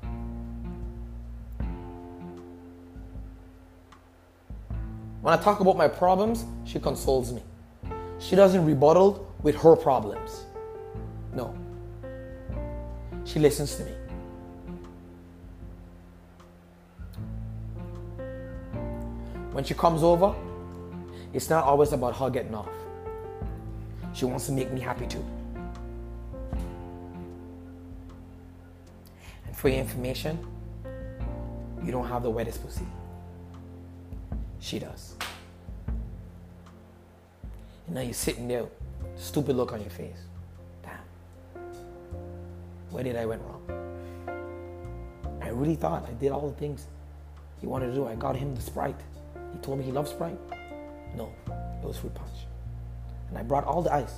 When 5.21 5.33
I 5.33 5.37
talk 5.37 5.59
about 5.59 5.77
my 5.77 5.87
problems, 5.87 6.45
she 6.65 6.79
consoles 6.79 7.33
me. 7.33 7.43
She 8.19 8.35
doesn't 8.35 8.65
rebuttal 8.65 9.31
with 9.43 9.55
her 9.57 9.75
problems. 9.75 10.45
No. 11.33 11.53
She 13.27 13.39
listens 13.39 13.75
to 13.75 13.83
me. 13.83 13.91
When 19.51 19.63
she 19.65 19.73
comes 19.73 20.01
over, 20.01 20.33
it's 21.33 21.49
not 21.49 21.65
always 21.65 21.91
about 21.91 22.15
her 22.15 22.29
getting 22.29 22.55
off. 22.55 22.69
She 24.13 24.23
wants 24.23 24.45
to 24.45 24.53
make 24.53 24.71
me 24.71 24.79
happy 24.79 25.07
too. 25.07 25.25
And 29.45 29.55
for 29.55 29.67
your 29.69 29.79
information, 29.79 30.39
You 31.83 31.91
don't 31.91 32.07
have 32.07 32.23
the 32.23 32.29
wettest 32.29 32.61
pussy. 32.63 32.85
She 34.59 34.79
does. 34.79 35.15
And 37.85 37.95
now 37.95 38.01
you're 38.01 38.13
sitting 38.13 38.47
there, 38.47 38.65
stupid 39.15 39.55
look 39.55 39.71
on 39.71 39.79
your 39.79 39.89
face. 39.89 40.26
Where 42.89 43.03
did 43.03 43.15
I 43.15 43.25
went 43.25 43.41
wrong? 43.41 43.63
I 45.41 45.49
really 45.49 45.75
thought 45.75 46.07
I 46.07 46.13
did 46.13 46.31
all 46.31 46.49
the 46.49 46.55
things 46.55 46.87
he 47.59 47.67
wanted 47.67 47.87
to 47.87 47.93
do. 47.93 48.07
I 48.07 48.15
got 48.15 48.35
him 48.35 48.55
the 48.55 48.61
Sprite. 48.61 48.99
He 49.53 49.59
told 49.59 49.79
me 49.79 49.85
he 49.85 49.91
loves 49.91 50.11
Sprite. 50.11 50.37
No, 51.15 51.31
it 51.47 51.85
was 51.85 51.97
fruit 51.97 52.13
punch. 52.13 52.47
And 53.29 53.37
I 53.37 53.43
brought 53.43 53.63
all 53.63 53.81
the 53.81 53.93
ice. 53.93 54.13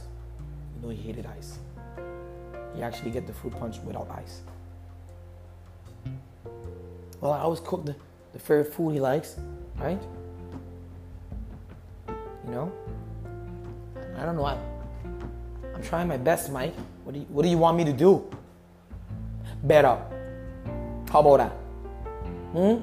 You 0.75 0.81
know 0.83 0.89
he 0.89 1.01
hated 1.01 1.25
ice. 1.25 1.59
He 2.75 2.83
actually 2.83 3.11
get 3.11 3.27
the 3.27 3.33
fruit 3.33 3.57
punch 3.59 3.77
without 3.79 4.09
ice. 4.11 4.41
Well, 7.21 7.33
I 7.33 7.39
always 7.39 7.59
cook 7.59 7.85
the, 7.85 7.95
the 8.33 8.39
favorite 8.39 8.73
food 8.73 8.93
he 8.93 8.99
likes, 8.99 9.35
right? 9.77 10.01
You 12.07 12.51
know? 12.51 12.71
I 14.17 14.25
don't 14.25 14.35
know. 14.35 14.45
I, 14.45 14.57
I'm 15.75 15.83
trying 15.83 16.07
my 16.07 16.17
best, 16.17 16.51
Mike. 16.51 16.73
What 17.03 17.13
do 17.13 17.19
you, 17.19 17.25
what 17.29 17.43
do 17.43 17.49
you 17.49 17.57
want 17.57 17.77
me 17.77 17.83
to 17.85 17.93
do? 17.93 18.29
Better. 19.63 19.97
How 21.11 21.19
about 21.19 21.37
that? 21.37 21.51
Hmm? 22.53 22.75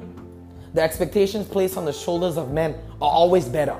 The 0.75 0.83
expectations 0.83 1.47
placed 1.47 1.77
on 1.77 1.85
the 1.85 1.93
shoulders 1.93 2.37
of 2.37 2.53
men 2.53 2.75
are 3.01 3.11
always 3.11 3.47
better. 3.47 3.77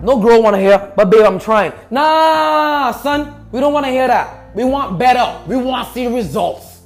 No 0.00 0.18
girl 0.20 0.42
wanna 0.42 0.58
hear, 0.58 0.92
but 0.96 1.10
babe, 1.10 1.24
I'm 1.24 1.38
trying. 1.38 1.72
Nah, 1.90 2.92
son, 2.92 3.46
we 3.52 3.60
don't 3.60 3.72
wanna 3.72 3.90
hear 3.90 4.08
that. 4.08 4.44
We 4.54 4.64
want 4.64 4.98
better. 4.98 5.40
We 5.48 5.56
want 5.56 5.88
to 5.88 5.92
see 5.92 6.06
results. 6.06 6.82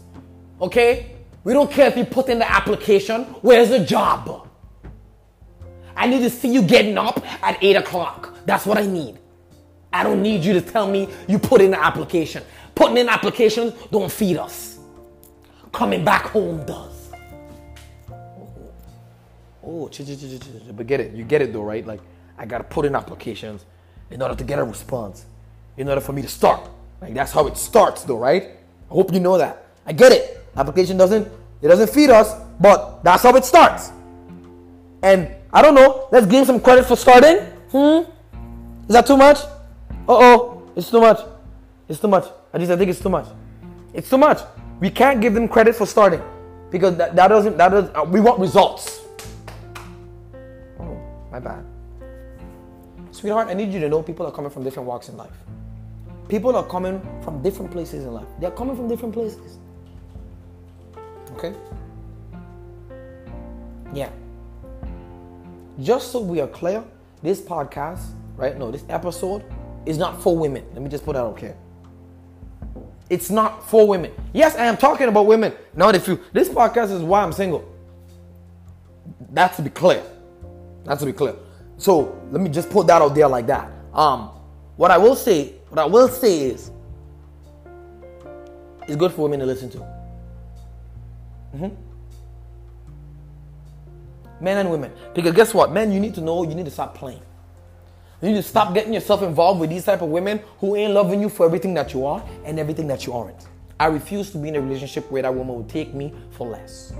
Okay? 0.60 1.16
We 1.44 1.52
don't 1.52 1.70
care 1.70 1.86
if 1.86 1.96
you 1.96 2.04
put 2.04 2.28
in 2.28 2.38
the 2.38 2.50
application. 2.50 3.24
Where's 3.42 3.68
the 3.68 3.80
job? 3.80 4.48
I 5.94 6.06
need 6.06 6.20
to 6.20 6.30
see 6.30 6.52
you 6.52 6.62
getting 6.62 6.96
up 6.96 7.22
at 7.42 7.58
8 7.62 7.76
o'clock. 7.76 8.34
That's 8.46 8.64
what 8.64 8.78
I 8.78 8.86
need. 8.86 9.18
I 9.92 10.02
don't 10.02 10.22
need 10.22 10.44
you 10.44 10.52
to 10.54 10.60
tell 10.60 10.86
me 10.86 11.08
you 11.26 11.38
put 11.38 11.60
in 11.60 11.70
the 11.72 11.82
application. 11.82 12.42
Putting 12.78 12.98
in 12.98 13.08
applications 13.08 13.72
don't 13.90 14.10
feed 14.10 14.36
us. 14.36 14.78
Coming 15.72 16.04
back 16.04 16.26
home 16.26 16.64
does. 16.64 17.10
Oh, 19.66 19.90
but 20.76 20.86
get 20.86 21.00
it. 21.00 21.12
You 21.12 21.24
get 21.24 21.42
it 21.42 21.52
though, 21.52 21.64
right? 21.64 21.84
Like, 21.84 22.00
I 22.38 22.46
gotta 22.46 22.62
put 22.62 22.86
in 22.86 22.94
applications 22.94 23.64
in 24.12 24.22
order 24.22 24.36
to 24.36 24.44
get 24.44 24.60
a 24.60 24.62
response, 24.62 25.26
in 25.76 25.88
order 25.88 26.00
for 26.00 26.12
me 26.12 26.22
to 26.22 26.28
start. 26.28 26.70
Like, 27.00 27.14
that's 27.14 27.32
how 27.32 27.48
it 27.48 27.56
starts 27.56 28.04
though, 28.04 28.16
right? 28.16 28.44
I 28.88 28.94
hope 28.94 29.12
you 29.12 29.18
know 29.18 29.38
that. 29.38 29.66
I 29.84 29.92
get 29.92 30.12
it. 30.12 30.46
Application 30.56 30.96
doesn't, 30.96 31.26
it 31.60 31.66
doesn't 31.66 31.90
feed 31.90 32.10
us, 32.10 32.32
but 32.60 33.02
that's 33.02 33.24
how 33.24 33.34
it 33.34 33.44
starts. 33.44 33.90
And 35.02 35.34
I 35.52 35.62
don't 35.62 35.74
know. 35.74 36.06
Let's 36.12 36.26
give 36.26 36.46
some 36.46 36.60
credit 36.60 36.86
for 36.86 36.94
starting. 36.94 37.38
Hmm? 37.72 38.08
Is 38.86 38.94
that 38.94 39.04
too 39.04 39.16
much? 39.16 39.38
Uh 40.08 40.14
oh. 40.14 40.70
It's 40.76 40.88
too 40.92 41.00
much. 41.00 41.18
It's 41.88 41.98
too 41.98 42.06
much. 42.06 42.37
I 42.52 42.58
just 42.58 42.70
I 42.70 42.76
think 42.76 42.90
it's 42.90 43.00
too 43.00 43.08
much. 43.08 43.26
It's 43.92 44.08
too 44.08 44.18
much. 44.18 44.40
We 44.80 44.90
can't 44.90 45.20
give 45.20 45.34
them 45.34 45.48
credit 45.48 45.74
for 45.74 45.86
starting 45.86 46.22
because 46.70 46.96
that, 46.96 47.16
that 47.16 47.28
doesn't 47.28 47.56
that 47.56 47.70
does 47.70 47.90
uh, 47.94 48.04
we 48.04 48.20
want 48.20 48.38
results. 48.38 49.00
Oh, 50.78 51.00
my 51.30 51.40
bad. 51.40 51.64
Sweetheart, 53.10 53.48
I 53.48 53.54
need 53.54 53.72
you 53.72 53.80
to 53.80 53.88
know 53.88 54.02
people 54.02 54.26
are 54.26 54.32
coming 54.32 54.50
from 54.50 54.62
different 54.62 54.88
walks 54.88 55.08
in 55.08 55.16
life. 55.16 55.36
People 56.28 56.54
are 56.56 56.64
coming 56.64 57.00
from 57.22 57.42
different 57.42 57.70
places 57.70 58.04
in 58.04 58.12
life. 58.12 58.28
They're 58.38 58.50
coming 58.50 58.76
from 58.76 58.86
different 58.86 59.14
places. 59.14 59.58
Okay? 61.32 61.54
Yeah 63.92 64.10
just 65.80 66.10
so 66.10 66.20
we 66.20 66.40
are 66.40 66.48
clear, 66.48 66.82
this 67.22 67.40
podcast, 67.40 68.10
right? 68.36 68.58
No, 68.58 68.70
this 68.70 68.84
episode 68.88 69.44
is 69.86 69.98
not 69.98 70.20
for 70.20 70.36
women. 70.36 70.64
Let 70.72 70.82
me 70.82 70.88
just 70.88 71.04
put 71.04 71.14
that 71.14 71.20
out 71.20 71.32
okay. 71.32 71.54
It's 73.10 73.30
not 73.30 73.68
for 73.68 73.86
women. 73.86 74.12
Yes, 74.32 74.56
I 74.56 74.66
am 74.66 74.76
talking 74.76 75.08
about 75.08 75.26
women. 75.26 75.52
Not 75.74 75.94
if 75.94 76.06
you. 76.08 76.20
This 76.32 76.48
podcast 76.48 76.90
is 76.90 77.02
why 77.02 77.22
I'm 77.22 77.32
single. 77.32 77.64
That's 79.30 79.56
to 79.56 79.62
be 79.62 79.70
clear. 79.70 80.02
That's 80.84 81.00
to 81.00 81.06
be 81.06 81.12
clear. 81.12 81.34
So 81.76 82.20
let 82.30 82.40
me 82.40 82.50
just 82.50 82.70
put 82.70 82.86
that 82.88 83.00
out 83.00 83.14
there 83.14 83.28
like 83.28 83.46
that. 83.46 83.70
Um, 83.94 84.30
what 84.76 84.90
I 84.90 84.98
will 84.98 85.16
say, 85.16 85.54
what 85.68 85.78
I 85.78 85.84
will 85.84 86.08
say 86.08 86.40
is, 86.40 86.70
it's 88.82 88.96
good 88.96 89.12
for 89.12 89.22
women 89.22 89.40
to 89.40 89.46
listen 89.46 89.70
to. 89.70 89.78
Mm-hmm 91.54 91.88
men 94.40 94.58
and 94.58 94.70
women. 94.70 94.92
Because 95.14 95.34
guess 95.34 95.54
what? 95.54 95.72
Men, 95.72 95.92
you 95.92 96.00
need 96.00 96.14
to 96.14 96.20
know 96.20 96.42
you 96.42 96.54
need 96.54 96.64
to 96.64 96.70
stop 96.70 96.94
playing. 96.94 97.22
You 98.20 98.30
need 98.30 98.36
to 98.36 98.42
stop 98.42 98.74
getting 98.74 98.92
yourself 98.92 99.22
involved 99.22 99.60
with 99.60 99.70
these 99.70 99.84
type 99.84 100.02
of 100.02 100.08
women 100.08 100.40
who 100.58 100.74
ain't 100.74 100.92
loving 100.92 101.20
you 101.20 101.28
for 101.28 101.46
everything 101.46 101.72
that 101.74 101.94
you 101.94 102.04
are 102.04 102.24
and 102.44 102.58
everything 102.58 102.88
that 102.88 103.06
you 103.06 103.12
aren't. 103.12 103.46
I 103.78 103.86
refuse 103.86 104.30
to 104.32 104.38
be 104.38 104.48
in 104.48 104.56
a 104.56 104.60
relationship 104.60 105.08
where 105.08 105.22
that 105.22 105.32
woman 105.32 105.54
will 105.54 105.64
take 105.64 105.94
me 105.94 106.12
for 106.32 106.48
less. 106.48 106.92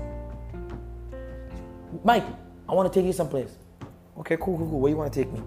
Mike, 2.05 2.23
I 2.69 2.73
want 2.73 2.91
to 2.91 2.97
take 2.97 3.05
you 3.05 3.11
someplace. 3.11 3.51
Okay, 4.19 4.37
cool, 4.37 4.57
cool, 4.57 4.69
cool. 4.69 4.79
Where 4.79 4.91
you 4.91 4.95
want 4.95 5.11
to 5.11 5.23
take 5.23 5.31
me? 5.33 5.41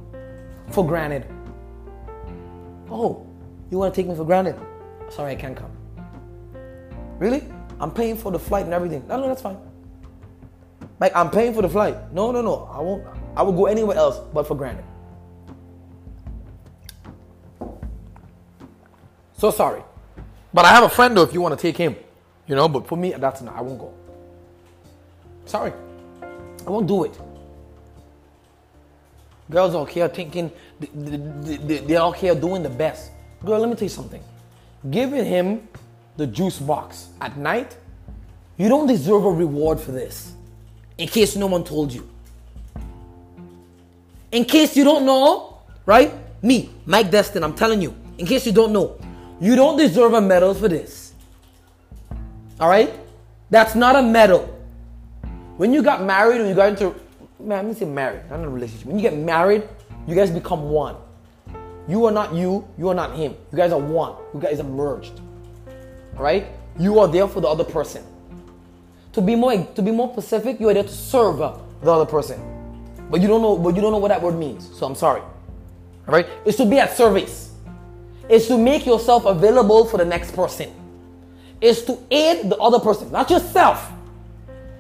For 0.73 0.87
granted. 0.87 1.27
Oh, 2.91 3.27
you 3.71 3.79
want 3.79 3.95
to 3.95 3.99
take 3.99 4.07
me 4.07 4.15
for 4.15 4.27
granted? 4.27 4.57
Sorry, 5.09 5.33
I 5.33 5.37
can't 5.37 5.57
come. 5.57 5.71
Really? 7.19 7.45
I'm 7.81 7.91
paying 7.91 8.17
for 8.17 8.31
the 8.31 8.39
flight 8.39 8.67
and 8.67 8.75
everything. 8.75 9.07
No, 9.09 9.19
no, 9.19 9.29
that's 9.29 9.41
fine. 9.41 9.57
Mike, 11.01 11.13
I'm 11.17 11.31
paying 11.31 11.55
for 11.55 11.63
the 11.63 11.69
flight. 11.69 12.13
No, 12.13 12.31
no, 12.31 12.43
no. 12.43 12.69
I 12.71 12.81
won't. 12.81 13.07
I 13.37 13.43
will 13.43 13.55
go 13.55 13.67
anywhere 13.67 13.97
else 13.97 14.19
but 14.35 14.47
for 14.47 14.55
granted. 14.55 14.85
So 19.42 19.50
sorry. 19.50 19.83
But 20.55 20.66
I 20.66 20.68
have 20.68 20.85
a 20.85 20.88
friend 20.88 21.16
though 21.16 21.24
if 21.24 21.35
you 21.35 21.40
want 21.40 21.59
to 21.59 21.61
take 21.61 21.76
him. 21.76 21.96
You 22.46 22.55
know, 22.55 22.68
but 22.68 22.87
for 22.87 22.96
me, 22.96 23.11
that's 23.11 23.42
not. 23.42 23.57
I 23.57 23.61
won't 23.61 23.76
go. 23.76 23.92
Sorry. 25.46 25.72
I 26.64 26.70
won't 26.70 26.87
do 26.87 27.02
it. 27.02 27.18
Girls 29.50 29.74
all 29.74 29.85
here 29.85 30.07
thinking 30.07 30.52
they 30.94 31.96
all 31.96 32.12
here 32.12 32.37
doing 32.37 32.62
the 32.62 32.70
best. 32.70 33.11
Girl, 33.44 33.59
let 33.59 33.68
me 33.68 33.74
tell 33.74 33.83
you 33.83 33.88
something. 33.88 34.22
Giving 34.88 35.24
him 35.24 35.66
the 36.16 36.28
juice 36.28 36.61
box 36.61 37.09
at 37.20 37.37
night, 37.37 37.76
you 38.57 38.68
don't 38.68 38.87
deserve 38.87 39.24
a 39.24 39.33
reward 39.33 39.81
for 39.81 39.90
this 39.90 40.35
in 40.98 41.09
case 41.09 41.35
no 41.35 41.48
one 41.48 41.64
told 41.64 41.92
you. 41.92 42.09
In 44.31 44.44
case 44.44 44.76
you 44.76 44.85
don't 44.85 45.05
know, 45.05 45.59
right? 45.85 46.14
Me, 46.44 46.70
Mike 46.87 47.11
Destin, 47.11 47.42
I'm 47.42 47.57
telling 47.57 47.83
you, 47.83 47.92
in 48.18 48.24
case 48.24 48.46
you 48.46 48.52
don't 48.52 48.72
know, 48.72 49.00
you 49.42 49.57
don't 49.57 49.76
deserve 49.76 50.12
a 50.14 50.20
medal 50.20 50.55
for 50.55 50.68
this. 50.68 51.14
All 52.61 52.68
right? 52.68 52.94
That's 53.50 53.74
not 53.74 53.96
a 53.96 54.02
medal. 54.02 54.46
When 55.57 55.74
you 55.74 55.83
got 55.83 56.05
married 56.05 56.40
or 56.40 56.46
you 56.46 56.55
got 56.55 56.68
into, 56.68 56.94
man, 57.40 57.64
let 57.64 57.66
me 57.66 57.74
say 57.74 57.85
married, 57.85 58.22
not 58.31 58.38
in 58.38 58.44
a 58.44 58.48
relationship. 58.48 58.87
When 58.87 58.96
you 58.96 59.02
get 59.02 59.18
married, 59.18 59.68
you 60.07 60.14
guys 60.14 60.31
become 60.31 60.70
one. 60.70 60.94
You 61.88 62.05
are 62.07 62.12
not 62.12 62.33
you, 62.33 62.68
you 62.78 62.88
are 62.88 62.94
not 62.94 63.16
him. 63.16 63.35
You 63.50 63.59
guys 63.59 63.72
are 63.72 63.81
one. 63.81 64.14
You 64.33 64.38
guys 64.38 64.61
are 64.61 64.64
merged. 64.64 65.20
All 66.16 66.22
right? 66.22 66.46
You 66.78 67.00
are 67.00 67.09
there 67.09 67.26
for 67.26 67.40
the 67.40 67.48
other 67.48 67.64
person. 67.64 68.05
To 69.14 69.20
be 69.20 69.35
more 69.35 69.52
to 69.52 69.83
be 69.83 69.90
more 69.90 70.11
specific, 70.12 70.61
you 70.61 70.68
are 70.68 70.74
there 70.74 70.85
to 70.85 70.88
serve 70.88 71.38
the 71.38 71.90
other 71.90 72.07
person. 72.07 72.40
But 73.11 73.20
you 73.20 73.26
don't 73.26 73.42
know, 73.42 73.59
but 73.59 73.74
you 73.74 73.83
don't 73.83 73.90
know 73.90 73.98
what 73.98 74.09
that 74.09 74.22
word 74.22 74.37
means. 74.37 74.70
So 74.78 74.87
I'm 74.87 74.94
sorry. 74.94 75.20
All 75.20 76.14
right? 76.14 76.28
It's 76.46 76.57
to 76.59 76.64
be 76.64 76.78
at 76.78 76.96
service. 76.96 77.52
It's 78.33 78.47
to 78.47 78.57
make 78.57 78.87
yourself 78.87 79.27
available 79.27 79.85
for 79.85 79.99
the 79.99 80.07
next 80.07 80.33
person. 80.33 80.73
is 81.61 81.85
to 81.85 81.99
aid 82.11 82.49
the 82.51 82.57
other 82.57 82.81
person, 82.81 83.12
not 83.12 83.31
yourself. 83.31 83.92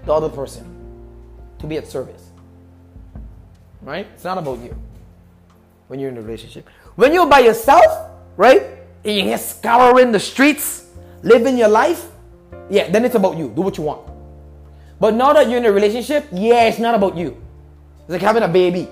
The 0.06 0.12
other 0.12 0.30
person. 0.30 0.64
To 1.60 1.66
be 1.66 1.76
at 1.76 1.86
service. 1.86 2.30
Right? 3.82 4.08
It's 4.14 4.24
not 4.24 4.38
about 4.38 4.58
you. 4.58 4.74
When 5.86 6.00
you're 6.00 6.08
in 6.08 6.16
a 6.16 6.22
relationship. 6.22 6.66
When 6.96 7.12
you're 7.12 7.28
by 7.28 7.40
yourself, 7.40 8.10
right? 8.36 8.62
And 9.04 9.28
you're 9.28 9.38
scouring 9.38 10.12
the 10.12 10.18
streets, 10.18 10.88
living 11.22 11.58
your 11.58 11.68
life, 11.68 12.08
yeah, 12.70 12.90
then 12.90 13.04
it's 13.04 13.14
about 13.14 13.36
you. 13.36 13.52
Do 13.54 13.60
what 13.60 13.76
you 13.76 13.84
want. 13.84 14.08
But 14.98 15.14
now 15.14 15.34
that 15.34 15.48
you're 15.48 15.58
in 15.58 15.66
a 15.66 15.72
relationship, 15.72 16.26
yeah, 16.32 16.64
it's 16.64 16.78
not 16.78 16.94
about 16.94 17.16
you. 17.16 17.36
It's 18.00 18.16
like 18.16 18.22
having 18.22 18.42
a 18.44 18.48
baby. 18.48 18.88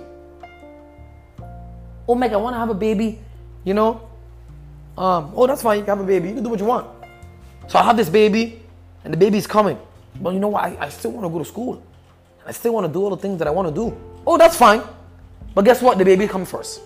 Oh, 2.07 2.14
Meg, 2.14 2.33
I 2.33 2.37
want 2.37 2.55
to 2.55 2.59
have 2.59 2.68
a 2.70 2.75
baby. 2.75 3.18
You 3.64 3.73
know? 3.75 4.10
Um, 5.01 5.33
oh, 5.35 5.47
that's 5.47 5.63
fine. 5.63 5.79
You 5.79 5.85
can 5.85 5.97
have 5.97 6.05
a 6.05 6.07
baby. 6.07 6.29
You 6.29 6.35
can 6.35 6.45
do 6.45 6.51
what 6.51 6.61
you 6.61 6.67
want. 6.67 6.87
So 7.69 7.79
I 7.79 7.83
have 7.85 7.97
this 7.97 8.11
baby, 8.11 8.61
and 9.03 9.15
the 9.15 9.17
baby's 9.17 9.47
coming. 9.47 9.79
But 10.21 10.35
you 10.35 10.41
know 10.41 10.49
what? 10.49 10.63
I, 10.63 10.77
I 10.79 10.89
still 10.91 11.13
want 11.13 11.25
to 11.25 11.31
go 11.31 11.39
to 11.39 11.45
school. 11.45 11.83
I 12.47 12.53
still 12.53 12.75
want 12.75 12.87
to 12.87 12.93
do 12.93 13.03
all 13.03 13.09
the 13.09 13.17
things 13.17 13.39
that 13.39 13.49
I 13.49 13.51
want 13.51 13.67
to 13.69 13.75
do. 13.75 13.97
Oh, 14.27 14.37
that's 14.37 14.57
fine. 14.57 14.83
But 15.55 15.65
guess 15.65 15.81
what? 15.81 15.97
The 15.97 16.05
baby 16.05 16.29
comes 16.29 16.51
first. 16.51 16.83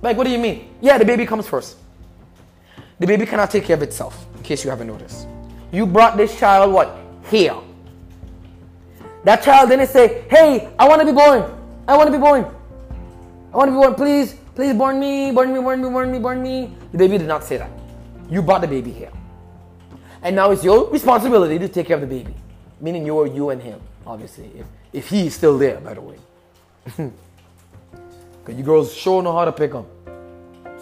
Like, 0.00 0.16
what 0.16 0.24
do 0.24 0.30
you 0.30 0.38
mean? 0.38 0.74
Yeah, 0.80 0.96
the 0.96 1.04
baby 1.04 1.26
comes 1.26 1.46
first. 1.46 1.76
The 2.98 3.06
baby 3.06 3.26
cannot 3.26 3.50
take 3.50 3.64
care 3.64 3.76
of 3.76 3.82
itself, 3.82 4.24
in 4.36 4.42
case 4.42 4.64
you 4.64 4.70
haven't 4.70 4.86
noticed. 4.86 5.28
You 5.70 5.84
brought 5.84 6.16
this 6.16 6.38
child 6.38 6.72
what? 6.72 6.96
Here. 7.28 7.56
That 9.24 9.42
child 9.42 9.68
didn't 9.68 9.88
say, 9.88 10.24
hey, 10.30 10.72
I 10.78 10.88
want 10.88 11.00
to 11.02 11.06
be 11.06 11.12
born. 11.12 11.44
I 11.86 11.94
want 11.94 12.06
to 12.06 12.12
be 12.12 12.22
born. 12.22 12.46
I 13.52 13.56
want 13.56 13.68
to 13.68 13.72
be 13.72 13.76
born. 13.76 13.94
Please, 13.94 14.34
please 14.54 14.74
born 14.74 15.00
me, 15.00 15.32
born 15.32 15.52
me, 15.52 15.60
born 15.60 15.82
me, 15.82 15.88
born 15.88 16.12
me, 16.12 16.18
born 16.18 16.42
me. 16.42 16.74
The 16.92 16.98
baby 16.98 17.18
did 17.18 17.28
not 17.28 17.44
say 17.44 17.56
that. 17.56 17.70
You 18.30 18.42
brought 18.42 18.60
the 18.60 18.68
baby 18.68 18.92
here. 18.92 19.12
And 20.22 20.34
now 20.34 20.50
it's 20.50 20.64
your 20.64 20.90
responsibility 20.90 21.58
to 21.58 21.68
take 21.68 21.86
care 21.86 21.96
of 21.96 22.00
the 22.00 22.06
baby. 22.06 22.34
Meaning 22.80 23.06
you're 23.06 23.26
you 23.26 23.50
and 23.50 23.62
him, 23.62 23.80
obviously. 24.06 24.50
If, 24.56 24.66
if 24.92 25.08
he 25.08 25.26
is 25.28 25.34
still 25.34 25.56
there, 25.56 25.80
by 25.80 25.94
the 25.94 26.00
way. 26.00 26.16
Because 28.46 28.58
you 28.60 28.64
girls 28.64 28.94
sure 28.94 29.24
know 29.24 29.32
how 29.32 29.44
to 29.44 29.50
pick 29.50 29.72
him. 29.72 29.84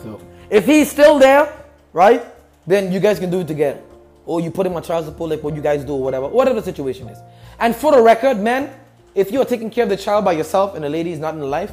So 0.03 0.21
if 0.51 0.67
he's 0.67 0.91
still 0.91 1.19
there, 1.19 1.51
right, 1.95 2.23
then 2.67 2.93
you 2.93 3.01
guys 3.01 3.19
can 3.19 3.31
do 3.31 3.41
it 3.41 3.49
together. 3.49 3.81
Or 4.27 4.41
you 4.41 4.51
put 4.51 4.67
him 4.67 4.75
on 4.77 4.83
child 4.83 5.07
support 5.07 5.31
like 5.31 5.43
what 5.43 5.55
you 5.55 5.63
guys 5.63 5.83
do 5.83 5.95
or 5.95 6.03
whatever. 6.03 6.29
Whatever 6.29 6.61
the 6.61 6.65
situation 6.65 7.09
is. 7.09 7.19
And 7.59 7.75
for 7.75 7.93
the 7.93 8.03
record, 8.03 8.39
men, 8.39 8.71
if 9.15 9.33
you 9.33 9.41
are 9.41 9.47
taking 9.47 9.71
care 9.71 9.85
of 9.85 9.91
the 9.91 9.97
child 9.97 10.27
by 10.27 10.33
yourself 10.33 10.75
and 10.75 10.85
the 10.85 10.91
lady 10.91 11.13
is 11.13 11.19
not 11.19 11.33
in 11.33 11.41
the 11.41 11.47
life, 11.47 11.73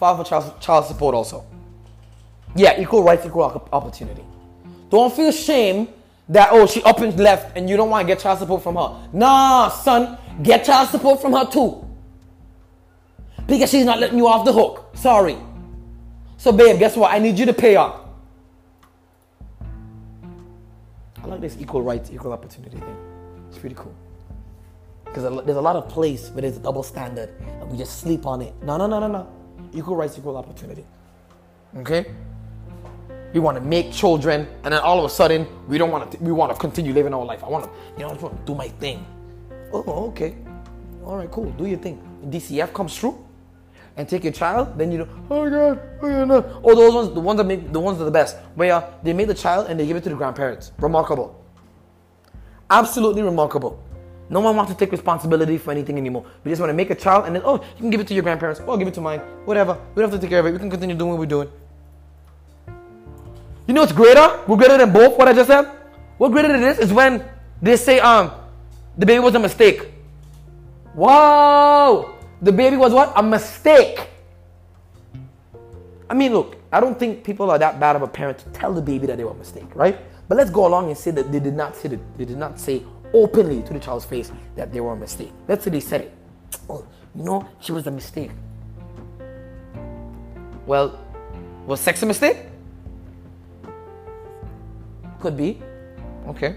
file 0.00 0.16
for 0.16 0.24
child, 0.24 0.60
child 0.60 0.86
support 0.86 1.14
also. 1.14 1.44
Yeah, 2.56 2.80
equal 2.80 3.02
rights, 3.04 3.26
equal 3.26 3.68
opportunity. 3.70 4.24
Don't 4.88 5.12
feel 5.12 5.30
shame 5.30 5.88
that, 6.30 6.48
oh, 6.52 6.66
she 6.66 6.82
up 6.84 7.00
and 7.00 7.16
left 7.20 7.56
and 7.56 7.68
you 7.68 7.76
don't 7.76 7.90
want 7.90 8.08
to 8.08 8.14
get 8.14 8.22
child 8.22 8.38
support 8.38 8.62
from 8.62 8.76
her. 8.76 9.08
Nah, 9.12 9.68
son, 9.68 10.16
get 10.42 10.64
child 10.64 10.88
support 10.88 11.20
from 11.20 11.34
her 11.34 11.44
too. 11.44 11.86
Because 13.46 13.70
she's 13.70 13.84
not 13.84 14.00
letting 14.00 14.16
you 14.16 14.26
off 14.26 14.44
the 14.44 14.52
hook. 14.52 14.90
Sorry. 14.94 15.36
So, 16.38 16.50
babe, 16.50 16.78
guess 16.78 16.96
what? 16.96 17.12
I 17.12 17.18
need 17.18 17.38
you 17.38 17.44
to 17.46 17.52
pay 17.52 17.76
up. 17.76 18.08
I 21.22 21.26
like 21.26 21.42
this 21.42 21.58
equal 21.60 21.82
rights, 21.82 22.10
equal 22.10 22.32
opportunity 22.32 22.78
thing. 22.78 22.96
It's 23.48 23.58
pretty 23.58 23.74
cool. 23.74 23.94
Because 25.04 25.44
there's 25.44 25.58
a 25.58 25.60
lot 25.60 25.76
of 25.76 25.88
place 25.88 26.30
where 26.30 26.42
there's 26.42 26.56
a 26.56 26.60
double 26.60 26.82
standard 26.82 27.28
and 27.60 27.70
we 27.70 27.76
just 27.76 28.00
sleep 28.00 28.24
on 28.24 28.40
it. 28.40 28.54
No, 28.62 28.78
no, 28.78 28.86
no, 28.86 28.98
no, 28.98 29.08
no. 29.08 29.39
Equal 29.72 29.96
rights, 29.96 30.18
equal 30.18 30.36
opportunity. 30.36 30.84
Okay? 31.76 32.06
We 33.32 33.40
want 33.40 33.56
to 33.56 33.62
make 33.62 33.92
children, 33.92 34.48
and 34.64 34.74
then 34.74 34.80
all 34.80 34.98
of 34.98 35.04
a 35.04 35.08
sudden 35.08 35.46
we 35.68 35.78
don't 35.78 35.90
want 35.90 36.10
to. 36.10 36.18
We 36.18 36.32
want 36.32 36.52
to 36.52 36.58
continue 36.58 36.92
living 36.92 37.14
our 37.14 37.24
life. 37.24 37.44
I 37.44 37.48
want 37.48 37.64
to, 37.64 37.70
you 37.96 38.00
know, 38.00 38.10
I 38.10 38.14
want 38.14 38.36
to 38.36 38.44
do 38.44 38.56
my 38.56 38.68
thing. 38.68 39.06
Oh, 39.72 40.08
okay. 40.08 40.34
All 41.04 41.16
right, 41.16 41.30
cool. 41.30 41.50
Do 41.52 41.66
your 41.66 41.78
thing. 41.78 42.02
DCF 42.28 42.74
comes 42.74 42.98
through, 42.98 43.24
and 43.96 44.08
take 44.08 44.24
your 44.24 44.32
child, 44.32 44.78
then 44.78 44.90
you 44.90 44.98
know, 44.98 45.08
oh 45.30 45.44
my 45.44 45.50
god, 45.50 45.80
oh 46.02 46.08
yeah, 46.08 46.24
no. 46.24 46.60
Oh, 46.64 46.74
those 46.74 46.94
ones, 46.94 47.14
the 47.14 47.20
ones 47.20 47.38
that 47.38 47.44
make 47.44 47.72
the 47.72 47.80
ones 47.80 47.98
that 47.98 48.04
are 48.04 48.06
the 48.06 48.10
best. 48.10 48.36
Where 48.54 48.82
they 49.02 49.12
make 49.12 49.26
the 49.26 49.34
child 49.34 49.66
and 49.68 49.78
they 49.78 49.86
give 49.86 49.96
it 49.96 50.02
to 50.04 50.08
the 50.08 50.14
grandparents. 50.14 50.72
Remarkable. 50.78 51.44
Absolutely 52.70 53.22
remarkable. 53.22 53.82
No 54.30 54.38
one 54.38 54.54
wants 54.54 54.70
to 54.70 54.78
take 54.78 54.92
responsibility 54.92 55.58
for 55.58 55.72
anything 55.72 55.98
anymore. 55.98 56.24
We 56.44 56.52
just 56.52 56.60
want 56.60 56.70
to 56.70 56.74
make 56.74 56.90
a 56.90 56.94
child 56.94 57.26
and 57.26 57.34
then, 57.34 57.42
oh, 57.44 57.56
you 57.56 57.80
can 57.80 57.90
give 57.90 58.00
it 58.00 58.06
to 58.06 58.14
your 58.14 58.22
grandparents. 58.22 58.62
Oh, 58.64 58.76
give 58.76 58.86
it 58.86 58.94
to 58.94 59.00
mine. 59.00 59.18
Whatever. 59.44 59.76
We 59.94 60.00
don't 60.00 60.10
have 60.10 60.20
to 60.20 60.22
take 60.22 60.30
care 60.30 60.38
of 60.38 60.46
it. 60.46 60.52
We 60.52 60.58
can 60.58 60.70
continue 60.70 60.94
doing 60.94 61.10
what 61.10 61.18
we're 61.18 61.26
doing. 61.26 61.50
You 63.66 63.74
know 63.74 63.80
what's 63.80 63.92
greater? 63.92 64.40
We're 64.46 64.56
greater 64.56 64.78
than 64.78 64.92
both 64.92 65.18
what 65.18 65.26
I 65.26 65.32
just 65.32 65.48
said? 65.48 65.66
What 66.16 66.30
greater 66.30 66.48
than 66.48 66.60
this 66.60 66.78
is 66.78 66.92
when 66.92 67.24
they 67.60 67.76
say, 67.76 67.98
um, 67.98 68.30
the 68.96 69.04
baby 69.04 69.18
was 69.18 69.34
a 69.34 69.40
mistake. 69.40 69.90
Wow! 70.94 72.14
The 72.40 72.52
baby 72.52 72.76
was 72.76 72.92
what? 72.92 73.12
A 73.16 73.22
mistake. 73.22 74.08
I 76.08 76.14
mean, 76.14 76.32
look, 76.32 76.56
I 76.72 76.78
don't 76.80 76.98
think 76.98 77.24
people 77.24 77.50
are 77.50 77.58
that 77.58 77.80
bad 77.80 77.96
of 77.96 78.02
a 78.02 78.08
parent 78.08 78.38
to 78.38 78.48
tell 78.50 78.72
the 78.72 78.82
baby 78.82 79.06
that 79.08 79.16
they 79.16 79.24
were 79.24 79.30
a 79.32 79.34
mistake, 79.34 79.74
right? 79.74 79.98
But 80.28 80.38
let's 80.38 80.50
go 80.50 80.66
along 80.66 80.88
and 80.88 80.96
say 80.96 81.10
that 81.10 81.32
they 81.32 81.40
did 81.40 81.54
not 81.54 81.74
say 81.74 81.88
that 81.88 82.18
they 82.18 82.24
did 82.24 82.38
not 82.38 82.58
say 82.60 82.82
openly 83.12 83.62
to 83.62 83.72
the 83.72 83.78
child's 83.78 84.04
face 84.04 84.32
that 84.56 84.72
they 84.72 84.80
were 84.80 84.92
a 84.92 84.96
mistake. 84.96 85.32
Let's 85.48 85.64
say 85.64 85.70
they 85.70 85.80
said 85.80 86.02
it. 86.02 86.12
Oh, 86.68 86.86
you 87.14 87.24
know, 87.24 87.48
she 87.60 87.72
was 87.72 87.86
a 87.86 87.90
mistake. 87.90 88.30
Well, 90.66 90.98
was 91.66 91.80
sex 91.80 92.02
a 92.02 92.06
mistake? 92.06 92.38
Could 95.20 95.36
be. 95.36 95.60
Okay. 96.28 96.54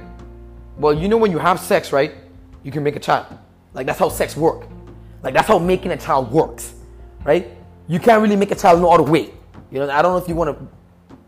Well, 0.77 0.93
you 0.93 1.07
know 1.07 1.17
when 1.17 1.31
you 1.31 1.37
have 1.37 1.59
sex, 1.59 1.91
right? 1.91 2.13
You 2.63 2.71
can 2.71 2.83
make 2.83 2.95
a 2.95 2.99
child. 2.99 3.27
Like 3.73 3.85
that's 3.87 3.99
how 3.99 4.09
sex 4.09 4.37
works. 4.37 4.67
Like 5.21 5.33
that's 5.33 5.47
how 5.47 5.59
making 5.59 5.91
a 5.91 5.97
child 5.97 6.31
works, 6.31 6.73
right? 7.23 7.47
You 7.87 7.99
can't 7.99 8.21
really 8.21 8.35
make 8.35 8.51
a 8.51 8.55
child 8.55 8.81
no 8.81 8.91
other 8.91 9.03
way. 9.03 9.31
You 9.71 9.79
know, 9.79 9.89
I 9.89 10.01
don't 10.01 10.13
know 10.13 10.17
if 10.17 10.27
you 10.27 10.35
want 10.35 10.57
to 10.57 10.67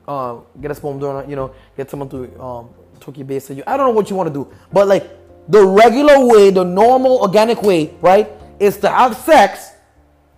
uh, 0.07 0.39
get 0.61 0.71
a 0.71 0.75
sperm 0.75 0.99
donor, 0.99 1.27
you 1.29 1.35
know, 1.35 1.53
get 1.75 1.89
someone 1.89 2.09
to 2.09 2.41
um, 2.41 2.69
your 3.15 3.25
base 3.25 3.49
you. 3.49 3.63
I 3.67 3.77
don't 3.77 3.87
know 3.87 3.93
what 3.93 4.09
you 4.09 4.15
want 4.15 4.27
to 4.27 4.33
do, 4.33 4.51
but 4.71 4.87
like 4.87 5.09
the 5.47 5.65
regular 5.65 6.25
way, 6.25 6.49
the 6.49 6.63
normal 6.63 7.19
organic 7.19 7.61
way, 7.61 7.93
right, 8.01 8.29
is 8.59 8.77
to 8.77 8.89
have 8.89 9.15
sex, 9.17 9.71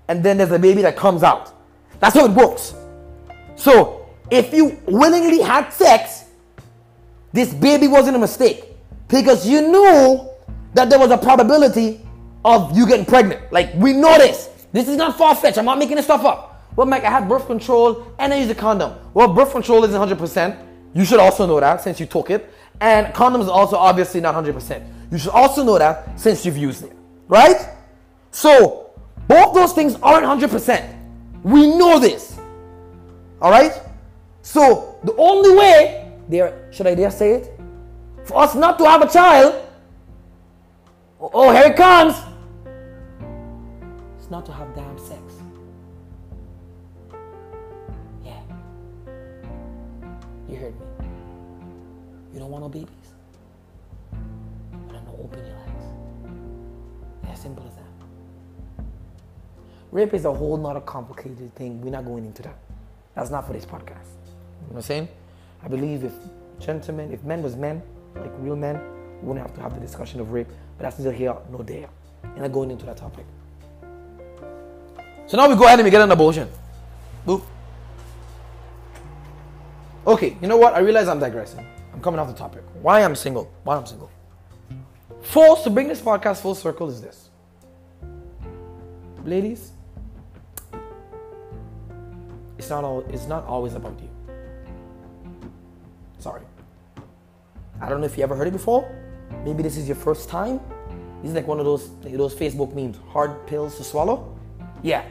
and 0.07 0.23
then 0.23 0.37
there's 0.37 0.51
a 0.51 0.59
baby 0.59 0.81
that 0.81 0.95
comes 0.95 1.23
out. 1.23 1.53
That's 1.99 2.15
how 2.15 2.25
it 2.25 2.31
works. 2.31 2.73
So 3.55 4.09
if 4.29 4.53
you 4.53 4.79
willingly 4.85 5.41
had 5.41 5.69
sex, 5.69 6.25
this 7.33 7.53
baby 7.53 7.87
wasn't 7.87 8.15
a 8.15 8.19
mistake 8.19 8.65
because 9.07 9.47
you 9.47 9.61
knew 9.61 10.29
that 10.73 10.89
there 10.89 10.99
was 10.99 11.11
a 11.11 11.17
probability 11.17 12.01
of 12.43 12.75
you 12.77 12.87
getting 12.87 13.05
pregnant. 13.05 13.51
Like, 13.51 13.73
we 13.75 13.93
know 13.93 14.17
this. 14.17 14.49
This 14.71 14.87
is 14.87 14.97
not 14.97 15.17
far 15.17 15.35
fetched. 15.35 15.57
I'm 15.57 15.65
not 15.65 15.79
making 15.79 15.95
this 15.95 16.05
stuff 16.05 16.23
up. 16.25 16.65
Well, 16.75 16.85
Mike, 16.85 17.03
I 17.03 17.09
had 17.09 17.27
birth 17.27 17.47
control 17.47 18.13
and 18.19 18.33
I 18.33 18.37
used 18.37 18.51
a 18.51 18.55
condom. 18.55 18.93
Well, 19.13 19.33
birth 19.33 19.51
control 19.51 19.83
isn't 19.83 19.99
100%. 19.99 20.66
You 20.93 21.05
should 21.05 21.19
also 21.19 21.45
know 21.45 21.59
that 21.59 21.81
since 21.81 21.99
you 21.99 22.05
took 22.05 22.29
it. 22.29 22.53
And 22.79 23.07
condoms 23.13 23.47
also 23.47 23.75
obviously 23.75 24.21
not 24.21 24.35
100%. 24.35 25.11
You 25.11 25.17
should 25.17 25.31
also 25.31 25.63
know 25.63 25.77
that 25.77 26.19
since 26.19 26.45
you've 26.45 26.57
used 26.57 26.83
it. 26.83 26.95
Right? 27.27 27.69
So, 28.31 28.91
both 29.27 29.53
those 29.53 29.73
things 29.73 29.95
aren't 30.01 30.25
100%. 30.25 30.95
We 31.43 31.75
know 31.77 31.99
this. 31.99 32.39
All 33.41 33.51
right? 33.51 33.73
So, 34.41 34.99
the 35.03 35.15
only 35.15 35.55
way, 35.55 36.11
there, 36.29 36.69
should 36.71 36.87
I 36.87 36.95
dare 36.95 37.11
say 37.11 37.33
it? 37.33 37.59
For 38.25 38.37
us 38.37 38.55
not 38.55 38.77
to 38.79 38.85
have 38.85 39.01
a 39.01 39.09
child, 39.09 39.63
oh, 41.19 41.51
here 41.51 41.71
it 41.71 41.75
comes 41.75 42.15
It's 44.17 44.29
not 44.29 44.45
to 44.45 44.51
have 44.51 44.75
damn 44.75 44.97
sex. 44.99 45.36
You 50.57 50.63
heard 50.63 50.79
me. 50.79 51.07
You 52.33 52.39
don't 52.39 52.49
want 52.49 52.63
no 52.63 52.69
babies? 52.69 52.89
But 54.87 54.95
I 54.95 54.99
know 55.01 55.19
open 55.23 55.45
your. 55.45 55.55
Yeah, 57.25 57.33
simple 57.35 57.63
as 57.67 57.75
that. 57.75 58.83
Rape 59.91 60.15
is 60.15 60.25
a 60.25 60.33
whole 60.33 60.57
not 60.57 60.75
a 60.75 60.81
complicated 60.81 61.53
thing. 61.53 61.79
We're 61.81 61.91
not 61.91 62.05
going 62.05 62.25
into 62.25 62.41
that. 62.41 62.57
That's 63.13 63.29
not 63.29 63.45
for 63.45 63.53
this 63.53 63.65
podcast. 63.65 64.09
You 64.09 64.63
know 64.63 64.69
what 64.69 64.77
I'm 64.77 64.81
saying? 64.81 65.07
I 65.61 65.67
believe 65.67 66.03
if 66.03 66.13
gentlemen, 66.59 67.11
if 67.11 67.23
men 67.23 67.43
was 67.43 67.55
men, 67.55 67.83
like 68.15 68.31
real 68.39 68.55
men, 68.55 68.81
we 69.21 69.27
wouldn't 69.27 69.45
have 69.45 69.55
to 69.57 69.61
have 69.61 69.75
the 69.75 69.79
discussion 69.79 70.19
of 70.19 70.31
rape. 70.31 70.47
But 70.77 70.85
that's 70.85 70.97
neither 70.97 71.11
here 71.11 71.35
nor 71.51 71.63
there. 71.63 71.87
And 72.35 72.43
I'm 72.43 72.51
going 72.51 72.71
into 72.71 72.87
that 72.87 72.97
topic. 72.97 73.27
So 75.27 75.37
now 75.37 75.47
we 75.47 75.55
go 75.55 75.65
ahead 75.65 75.77
and 75.77 75.85
we 75.85 75.91
get 75.91 76.01
an 76.01 76.09
abortion. 76.09 76.49
Boop. 77.27 77.43
Okay, 80.07 80.37
you 80.41 80.47
know 80.47 80.55
what? 80.55 80.73
I 80.73 80.79
realize 80.79 81.09
I'm 81.09 81.19
digressing. 81.19 81.67
I'm 81.93 82.01
coming 82.01 82.19
off 82.19 82.27
the 82.27 82.33
topic. 82.33 82.63
Why 82.81 83.03
I'm 83.03 83.15
single? 83.15 83.51
Why 83.63 83.75
I'm 83.75 83.85
single? 83.85 84.09
Force 85.21 85.63
to 85.63 85.69
bring 85.69 85.89
this 85.89 85.99
podcast 85.99 86.41
full 86.41 86.55
circle 86.55 86.89
is 86.89 87.01
this. 87.01 87.29
Ladies, 89.25 89.73
it's 92.57 92.69
not 92.69 92.85
all 92.85 93.01
it's 93.09 93.27
not 93.27 93.43
always 93.45 93.73
about 93.73 93.99
you. 93.99 94.09
Sorry. 96.19 96.43
I 97.81 97.89
don't 97.89 97.99
know 97.99 98.05
if 98.05 98.17
you 98.17 98.23
ever 98.23 98.35
heard 98.35 98.47
it 98.47 98.53
before. 98.53 98.89
Maybe 99.43 99.61
this 99.61 99.75
is 99.75 99.87
your 99.87 99.97
first 99.97 100.29
time. 100.29 100.61
This 101.21 101.31
is 101.31 101.35
like 101.35 101.47
one 101.47 101.59
of 101.59 101.65
those 101.65 101.91
those 101.99 102.33
Facebook 102.33 102.73
memes, 102.73 102.97
hard 103.09 103.45
pills 103.45 103.75
to 103.77 103.83
swallow. 103.83 104.39
Yeah, 104.83 105.03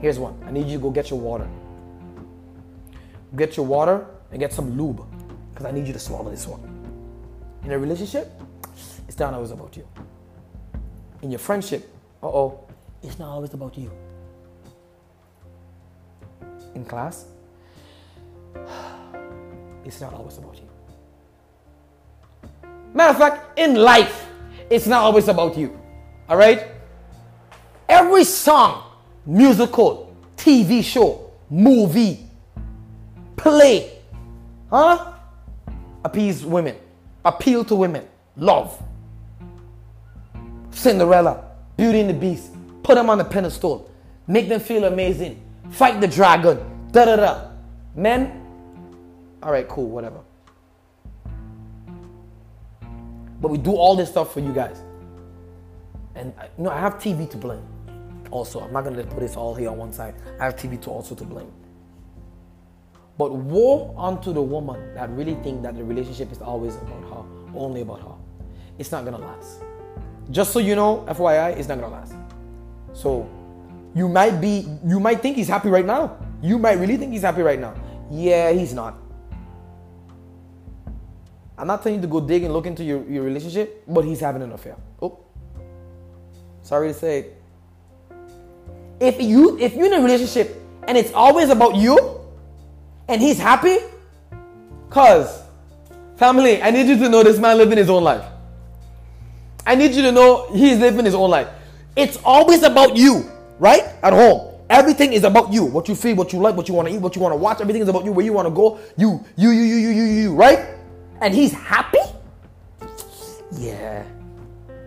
Here's 0.00 0.18
one. 0.18 0.38
I 0.46 0.50
need 0.50 0.66
you 0.66 0.76
to 0.76 0.82
go 0.82 0.90
get 0.90 1.08
your 1.08 1.18
water. 1.18 1.48
Get 3.34 3.56
your 3.56 3.64
water 3.64 4.06
and 4.30 4.40
get 4.40 4.52
some 4.52 4.76
lube 4.76 5.04
because 5.50 5.66
I 5.66 5.70
need 5.70 5.86
you 5.86 5.92
to 5.92 5.98
swallow 5.98 6.30
this 6.30 6.46
one. 6.46 6.60
In 7.64 7.72
a 7.72 7.78
relationship, 7.78 8.30
it's 9.08 9.18
not 9.18 9.34
always 9.34 9.50
about 9.50 9.76
you. 9.76 9.86
In 11.22 11.30
your 11.30 11.38
friendship, 11.38 11.90
uh 12.22 12.26
oh, 12.28 12.60
it's 13.02 13.18
not 13.18 13.28
always 13.28 13.54
about 13.54 13.76
you. 13.78 13.90
In 16.74 16.84
class, 16.84 17.26
it's 19.84 20.00
not 20.00 20.12
always 20.14 20.36
about 20.38 20.56
you. 20.56 20.68
Matter 22.94 23.10
of 23.10 23.18
fact, 23.18 23.58
in 23.58 23.74
life, 23.74 24.26
it's 24.70 24.86
not 24.86 25.02
always 25.02 25.28
about 25.28 25.56
you. 25.56 25.78
All 26.28 26.36
right? 26.36 26.64
Every 27.88 28.24
song 28.24 28.82
musical, 29.24 30.16
TV 30.36 30.82
show, 30.82 31.30
movie, 31.50 32.26
play, 33.36 33.95
huh? 34.70 35.12
Appease 36.04 36.44
women, 36.44 36.76
appeal 37.24 37.64
to 37.64 37.74
women. 37.74 38.06
love. 38.36 38.82
Cinderella, 40.70 41.42
Beauty 41.76 42.00
and 42.00 42.10
the 42.10 42.14
Beast, 42.14 42.52
put 42.82 42.96
them 42.96 43.08
on 43.08 43.18
the 43.18 43.24
pedestal, 43.24 43.90
make 44.26 44.48
them 44.48 44.60
feel 44.60 44.84
amazing, 44.84 45.42
fight 45.70 46.00
the 46.00 46.06
dragon, 46.08 46.58
da 46.92 47.06
da 47.06 47.16
da. 47.16 47.48
Men, 47.94 48.42
all 49.42 49.52
right, 49.52 49.66
cool, 49.68 49.88
whatever. 49.88 50.20
But 53.40 53.50
we 53.50 53.58
do 53.58 53.72
all 53.72 53.96
this 53.96 54.10
stuff 54.10 54.32
for 54.32 54.40
you 54.40 54.52
guys. 54.52 54.82
And 56.14 56.32
uh, 56.38 56.44
you 56.56 56.64
know, 56.64 56.70
I 56.70 56.78
have 56.78 56.94
TV 56.94 57.28
to 57.30 57.36
blame. 57.36 57.62
Also, 58.30 58.60
I'm 58.60 58.72
not 58.72 58.84
gonna 58.84 59.04
put 59.04 59.20
this 59.20 59.36
all 59.36 59.54
here 59.54 59.70
on 59.70 59.78
one 59.78 59.92
side. 59.92 60.14
I 60.40 60.44
have 60.44 60.56
TV 60.56 60.80
to 60.82 60.90
also 60.90 61.14
to 61.14 61.24
blame. 61.24 61.50
But 63.18 63.32
woe 63.32 63.94
unto 63.96 64.32
the 64.32 64.42
woman 64.42 64.94
that 64.94 65.08
really 65.10 65.34
think 65.36 65.62
that 65.62 65.74
the 65.76 65.84
relationship 65.84 66.30
is 66.32 66.42
always 66.42 66.76
about 66.76 67.02
her, 67.04 67.58
only 67.58 67.80
about 67.80 68.00
her. 68.02 68.14
It's 68.78 68.92
not 68.92 69.04
gonna 69.04 69.18
last. 69.18 69.62
Just 70.30 70.52
so 70.52 70.58
you 70.58 70.76
know, 70.76 71.04
FYI, 71.08 71.56
it's 71.56 71.68
not 71.68 71.80
gonna 71.80 71.92
last. 71.92 72.14
So 72.92 73.28
you 73.94 74.08
might 74.08 74.40
be, 74.40 74.66
you 74.84 75.00
might 75.00 75.22
think 75.22 75.36
he's 75.36 75.48
happy 75.48 75.70
right 75.70 75.86
now. 75.86 76.18
You 76.42 76.58
might 76.58 76.74
really 76.74 76.98
think 76.98 77.12
he's 77.12 77.22
happy 77.22 77.42
right 77.42 77.58
now. 77.58 77.74
Yeah, 78.10 78.52
he's 78.52 78.74
not. 78.74 78.98
I'm 81.58 81.66
not 81.66 81.82
telling 81.82 81.96
you 81.96 82.02
to 82.02 82.08
go 82.08 82.20
dig 82.20 82.42
and 82.44 82.52
look 82.52 82.66
into 82.66 82.84
your, 82.84 83.02
your 83.08 83.22
relationship, 83.22 83.82
but 83.88 84.04
he's 84.04 84.20
having 84.20 84.42
an 84.42 84.52
affair. 84.52 84.76
Oh. 85.00 85.20
Sorry 86.62 86.88
to 86.88 86.94
say. 86.94 87.32
If 89.00 89.20
you 89.20 89.58
if 89.58 89.74
you're 89.74 89.86
in 89.86 89.94
a 89.94 90.00
relationship 90.00 90.62
and 90.88 90.96
it's 90.96 91.12
always 91.12 91.48
about 91.50 91.76
you 91.76 92.15
and 93.08 93.20
he's 93.20 93.38
happy, 93.38 93.78
cause 94.90 95.42
family, 96.16 96.62
I 96.62 96.70
need 96.70 96.88
you 96.88 96.98
to 96.98 97.08
know 97.08 97.22
this 97.22 97.38
man 97.38 97.58
living 97.58 97.78
his 97.78 97.90
own 97.90 98.04
life. 98.04 98.24
I 99.66 99.74
need 99.74 99.94
you 99.94 100.02
to 100.02 100.12
know 100.12 100.48
he's 100.52 100.78
living 100.78 101.04
his 101.04 101.14
own 101.14 101.30
life. 101.30 101.48
It's 101.96 102.18
always 102.24 102.62
about 102.62 102.96
you, 102.96 103.30
right? 103.58 103.82
At 104.02 104.12
home. 104.12 104.54
Everything 104.68 105.12
is 105.12 105.24
about 105.24 105.52
you. 105.52 105.64
What 105.64 105.88
you 105.88 105.94
feel, 105.94 106.16
what 106.16 106.32
you 106.32 106.40
like, 106.40 106.56
what 106.56 106.68
you 106.68 106.74
want 106.74 106.88
to 106.88 106.94
eat, 106.94 107.00
what 107.00 107.14
you 107.16 107.22
want 107.22 107.32
to 107.32 107.36
watch. 107.36 107.60
Everything 107.60 107.82
is 107.82 107.88
about 107.88 108.04
you, 108.04 108.12
where 108.12 108.24
you 108.24 108.32
want 108.32 108.46
to 108.46 108.54
go. 108.54 108.78
You, 108.96 109.24
you, 109.36 109.50
you, 109.50 109.62
you, 109.62 109.76
you, 109.76 109.88
you, 109.90 110.04
you, 110.04 110.34
right? 110.34 110.74
And 111.20 111.34
he's 111.34 111.52
happy? 111.52 111.98
Yeah. 113.52 114.04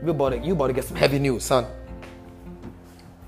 You 0.03 0.11
about 0.11 0.29
to, 0.29 0.37
you 0.39 0.53
about 0.53 0.67
to 0.67 0.73
get 0.73 0.85
some 0.85 0.97
heavy 0.97 1.19
news, 1.19 1.43
son. 1.43 1.65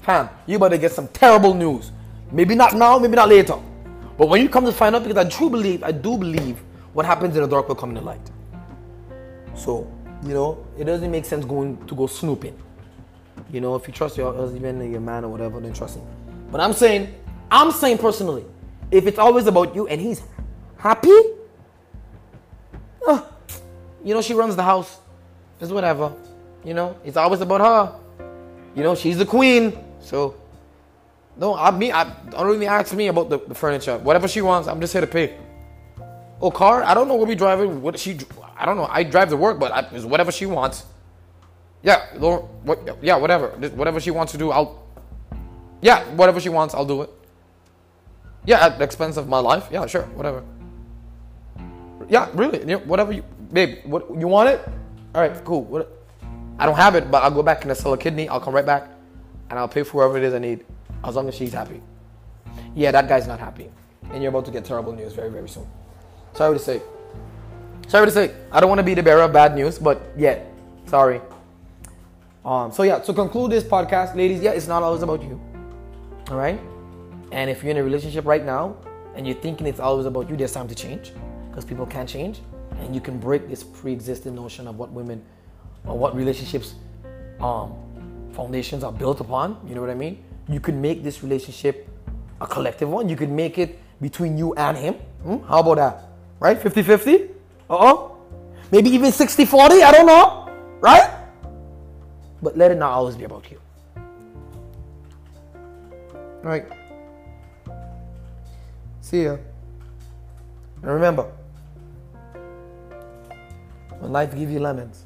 Fam, 0.01 0.29
you 0.45 0.57
about 0.57 0.69
to 0.69 0.77
get 0.77 0.91
some 0.91 1.07
terrible 1.09 1.53
news. 1.53 1.91
Maybe 2.31 2.55
not 2.55 2.75
now, 2.75 2.97
maybe 2.97 3.15
not 3.15 3.29
later. 3.29 3.57
But 4.21 4.29
when 4.29 4.43
you 4.43 4.49
come 4.49 4.65
to 4.65 4.71
find 4.71 4.95
out, 4.95 5.01
because 5.01 5.17
I 5.17 5.27
do 5.27 5.49
believe, 5.49 5.83
I 5.83 5.91
do 5.91 6.15
believe 6.15 6.61
what 6.93 7.07
happens 7.07 7.35
in 7.35 7.41
the 7.41 7.47
dark 7.47 7.67
will 7.67 7.73
come 7.73 7.89
in 7.89 7.95
the 7.95 8.01
light. 8.01 8.21
So, 9.55 9.91
you 10.21 10.35
know, 10.35 10.63
it 10.77 10.83
doesn't 10.83 11.09
make 11.09 11.25
sense 11.25 11.43
going 11.43 11.83
to 11.87 11.95
go 11.95 12.05
snooping. 12.05 12.55
You 13.51 13.61
know, 13.61 13.73
if 13.73 13.87
you 13.87 13.93
trust 13.95 14.17
your 14.17 14.31
husband, 14.31 14.79
or 14.79 14.85
your 14.85 15.01
man, 15.01 15.25
or 15.25 15.29
whatever, 15.29 15.59
then 15.59 15.73
trust 15.73 15.97
him. 15.97 16.05
But 16.51 16.61
I'm 16.61 16.73
saying, 16.73 17.11
I'm 17.49 17.71
saying 17.71 17.97
personally, 17.97 18.45
if 18.91 19.07
it's 19.07 19.17
always 19.17 19.47
about 19.47 19.73
you 19.73 19.87
and 19.87 19.99
he's 19.99 20.21
happy, 20.77 21.17
oh, 23.07 23.27
you 24.03 24.13
know, 24.13 24.21
she 24.21 24.35
runs 24.35 24.55
the 24.55 24.61
house. 24.61 24.99
It's 25.59 25.71
whatever. 25.71 26.13
You 26.63 26.75
know, 26.75 26.95
it's 27.03 27.17
always 27.17 27.41
about 27.41 27.61
her. 27.61 28.25
You 28.75 28.83
know, 28.83 28.93
she's 28.93 29.17
the 29.17 29.25
queen. 29.25 29.75
So, 29.99 30.35
no, 31.41 31.55
I 31.55 31.71
mean, 31.71 31.91
I 31.91 32.03
don't 32.29 32.45
really 32.45 32.67
ask 32.67 32.93
me 32.93 33.07
about 33.07 33.29
the, 33.31 33.39
the 33.39 33.55
furniture. 33.55 33.97
Whatever 33.97 34.27
she 34.27 34.41
wants, 34.41 34.67
I'm 34.67 34.79
just 34.79 34.93
here 34.93 35.01
to 35.01 35.07
pay. 35.07 35.35
Oh, 36.39 36.51
car? 36.51 36.83
I 36.83 36.93
don't 36.93 37.07
know 37.07 37.15
what 37.15 37.27
we 37.27 37.33
driving. 37.33 37.81
What 37.81 37.97
she? 37.97 38.19
I 38.55 38.63
don't 38.67 38.77
know. 38.77 38.87
I 38.87 39.01
drive 39.01 39.29
to 39.29 39.37
work, 39.37 39.59
but 39.59 39.71
I, 39.71 39.79
it's 39.91 40.05
whatever 40.05 40.31
she 40.31 40.45
wants. 40.45 40.85
Yeah, 41.81 42.15
what, 42.19 42.99
yeah, 43.01 43.15
whatever. 43.15 43.57
Just 43.59 43.73
whatever 43.73 43.99
she 43.99 44.11
wants 44.11 44.31
to 44.33 44.37
do, 44.37 44.51
I'll. 44.51 44.83
Yeah, 45.81 46.03
whatever 46.13 46.39
she 46.39 46.49
wants, 46.49 46.75
I'll 46.75 46.85
do 46.85 47.01
it. 47.01 47.09
Yeah, 48.45 48.63
at 48.63 48.77
the 48.77 48.83
expense 48.83 49.17
of 49.17 49.27
my 49.27 49.39
life. 49.39 49.67
Yeah, 49.71 49.87
sure, 49.87 50.03
whatever. 50.13 50.43
Yeah, 52.07 52.29
really. 52.35 52.63
Know, 52.65 52.77
whatever 52.79 53.13
you, 53.13 53.23
babe. 53.51 53.79
What 53.85 54.05
you 54.15 54.27
want 54.27 54.49
it? 54.49 54.61
All 55.15 55.21
right, 55.21 55.43
cool. 55.43 55.63
What? 55.63 55.89
I 56.59 56.67
don't 56.67 56.77
have 56.77 56.93
it, 56.93 57.09
but 57.09 57.23
I'll 57.23 57.31
go 57.31 57.41
back 57.41 57.65
and 57.65 57.75
sell 57.75 57.93
a 57.93 57.97
kidney. 57.97 58.29
I'll 58.29 58.39
come 58.39 58.53
right 58.53 58.65
back, 58.65 58.91
and 59.49 59.57
I'll 59.57 59.67
pay 59.67 59.81
for 59.81 59.97
whatever 59.97 60.19
it 60.19 60.23
is 60.23 60.35
I 60.35 60.39
need, 60.39 60.65
as 61.03 61.15
long 61.15 61.27
as 61.27 61.35
she's 61.35 61.53
happy. 61.53 61.81
Yeah, 62.75 62.91
that 62.91 63.07
guy's 63.07 63.27
not 63.27 63.39
happy, 63.39 63.69
and 64.11 64.21
you're 64.21 64.29
about 64.29 64.45
to 64.45 64.51
get 64.51 64.65
terrible 64.65 64.93
news 64.93 65.13
very, 65.13 65.29
very 65.29 65.49
soon. 65.49 65.67
Sorry 66.33 66.57
to 66.57 66.63
say. 66.63 66.81
Sorry 67.87 68.05
to 68.05 68.11
say. 68.11 68.33
I 68.51 68.59
don't 68.59 68.69
want 68.69 68.79
to 68.79 68.83
be 68.83 68.93
the 68.93 69.03
bearer 69.03 69.23
of 69.23 69.33
bad 69.33 69.55
news, 69.55 69.77
but 69.77 70.01
yeah, 70.17 70.39
sorry. 70.85 71.21
Um, 72.45 72.71
so 72.71 72.83
yeah, 72.83 72.99
to 72.99 73.13
conclude 73.13 73.51
this 73.51 73.63
podcast, 73.63 74.15
ladies, 74.15 74.41
yeah, 74.41 74.51
it's 74.51 74.67
not 74.67 74.81
always 74.81 75.03
about 75.03 75.21
you. 75.21 75.39
All 76.29 76.37
right. 76.37 76.59
And 77.31 77.49
if 77.49 77.63
you're 77.63 77.71
in 77.71 77.77
a 77.77 77.83
relationship 77.83 78.25
right 78.25 78.43
now 78.43 78.77
and 79.15 79.27
you're 79.27 79.35
thinking 79.35 79.67
it's 79.67 79.79
always 79.79 80.05
about 80.05 80.29
you, 80.29 80.35
there's 80.35 80.53
time 80.53 80.67
to 80.67 80.75
change 80.75 81.13
because 81.49 81.65
people 81.65 81.85
can't 81.85 82.07
change, 82.07 82.39
and 82.79 82.95
you 82.95 83.01
can 83.01 83.19
break 83.19 83.49
this 83.49 83.63
pre-existing 83.63 84.33
notion 84.33 84.67
of 84.67 84.77
what 84.77 84.91
women 84.91 85.21
or 85.85 85.97
what 85.97 86.15
relationships 86.15 86.75
um, 87.41 87.73
foundations 88.33 88.83
are 88.83 88.91
built 88.93 89.19
upon. 89.19 89.59
You 89.67 89.75
know 89.75 89.81
what 89.81 89.89
I 89.89 89.95
mean? 89.95 90.23
You 90.51 90.59
can 90.59 90.81
make 90.81 91.01
this 91.01 91.23
relationship 91.23 91.87
a 92.41 92.45
collective 92.45 92.89
one. 92.89 93.07
You 93.07 93.15
can 93.15 93.33
make 93.35 93.57
it 93.57 93.79
between 94.01 94.37
you 94.37 94.53
and 94.55 94.77
him. 94.77 94.93
Hmm? 95.23 95.37
How 95.47 95.59
about 95.59 95.77
that? 95.77 96.03
Right? 96.39 96.61
50 96.61 96.83
50? 96.83 97.15
Uh 97.15 97.27
oh. 97.69 98.17
Maybe 98.71 98.89
even 98.89 99.11
60 99.11 99.45
40. 99.45 99.81
I 99.81 99.91
don't 99.91 100.05
know. 100.05 100.49
Right? 100.81 101.09
But 102.41 102.57
let 102.57 102.71
it 102.71 102.77
not 102.77 102.91
always 102.91 103.15
be 103.15 103.23
about 103.23 103.49
you. 103.49 103.59
Right? 106.41 106.65
See 109.01 109.23
ya. 109.23 109.37
And 110.81 110.91
remember, 110.91 111.31
when 113.99 114.11
life 114.11 114.35
gives 114.35 114.51
you 114.51 114.59
lemons, 114.59 115.05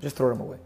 just 0.00 0.16
throw 0.16 0.28
them 0.28 0.40
away. 0.40 0.58